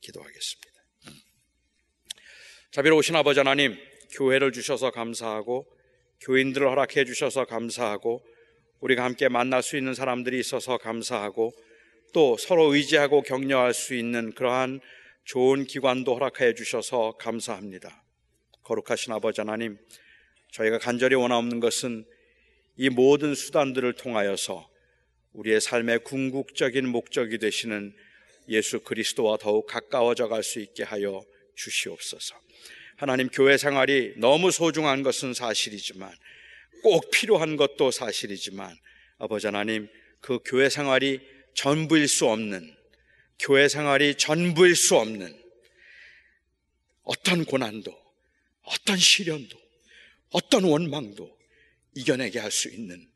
기도하겠습니다. 0.01 0.85
자비로우신 2.71 3.15
아버지 3.15 3.39
하나님, 3.39 3.77
교회를 4.15 4.51
주셔서 4.51 4.91
감사하고 4.91 5.67
교인들을 6.21 6.67
허락해 6.67 7.05
주셔서 7.05 7.45
감사하고 7.45 8.25
우리가 8.79 9.03
함께 9.03 9.29
만날 9.29 9.61
수 9.61 9.77
있는 9.77 9.93
사람들이 9.93 10.39
있어서 10.39 10.77
감사하고 10.77 11.53
또 12.13 12.37
서로 12.37 12.73
의지하고 12.73 13.21
격려할 13.21 13.73
수 13.73 13.93
있는 13.93 14.31
그러한 14.33 14.79
좋은 15.25 15.65
기관도 15.65 16.15
허락해 16.15 16.53
주셔서 16.53 17.13
감사합니다. 17.17 18.03
거룩하신 18.63 19.11
아버지 19.11 19.41
하나님, 19.41 19.77
저희가 20.51 20.79
간절히 20.79 21.15
원하옵는 21.15 21.59
것은 21.59 22.05
이 22.77 22.89
모든 22.89 23.35
수단들을 23.35 23.93
통하여서 23.93 24.69
우리의 25.33 25.59
삶의 25.59 25.99
궁극적인 26.03 26.87
목적이 26.87 27.37
되시는 27.39 27.93
예수 28.47 28.79
그리스도와 28.81 29.37
더욱 29.37 29.65
가까워져 29.67 30.27
갈 30.27 30.43
수 30.43 30.59
있게 30.59 30.83
하여 30.83 31.21
주시옵소서. 31.55 32.35
하나님 32.97 33.27
교회 33.29 33.57
생활이 33.57 34.13
너무 34.17 34.51
소중한 34.51 35.03
것은 35.03 35.33
사실이지만 35.33 36.15
꼭 36.81 37.09
필요한 37.11 37.57
것도 37.57 37.91
사실이지만 37.91 38.77
아버지 39.17 39.47
하나님 39.47 39.89
그 40.21 40.39
교회 40.45 40.69
생활이 40.69 41.19
전부일 41.55 42.07
수 42.07 42.27
없는 42.27 42.75
교회 43.39 43.67
생활이 43.67 44.15
전부일 44.15 44.75
수 44.75 44.95
없는 44.95 45.43
어떤 47.03 47.45
고난도 47.45 47.95
어떤 48.63 48.97
시련도 48.97 49.57
어떤 50.31 50.63
원망도 50.63 51.37
이겨내게 51.95 52.39
할 52.39 52.51
수 52.51 52.69
있는 52.69 53.09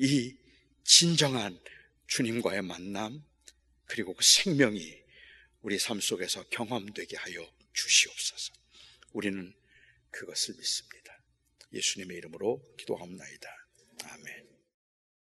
이 0.00 0.34
진정한 0.84 1.58
주님과의 2.06 2.62
만남 2.62 3.22
그리고 3.86 4.14
그 4.14 4.24
생명이 4.24 4.96
우리 5.62 5.78
삶 5.78 6.00
속에서 6.00 6.44
경험되게 6.50 7.16
하여 7.16 7.52
주시옵소서. 7.72 8.52
우리는 9.16 9.50
그것을 10.10 10.56
믿습니다. 10.56 11.22
예수님의 11.72 12.18
이름으로 12.18 12.62
기도합니다. 12.76 13.48
아멘. 14.04 14.45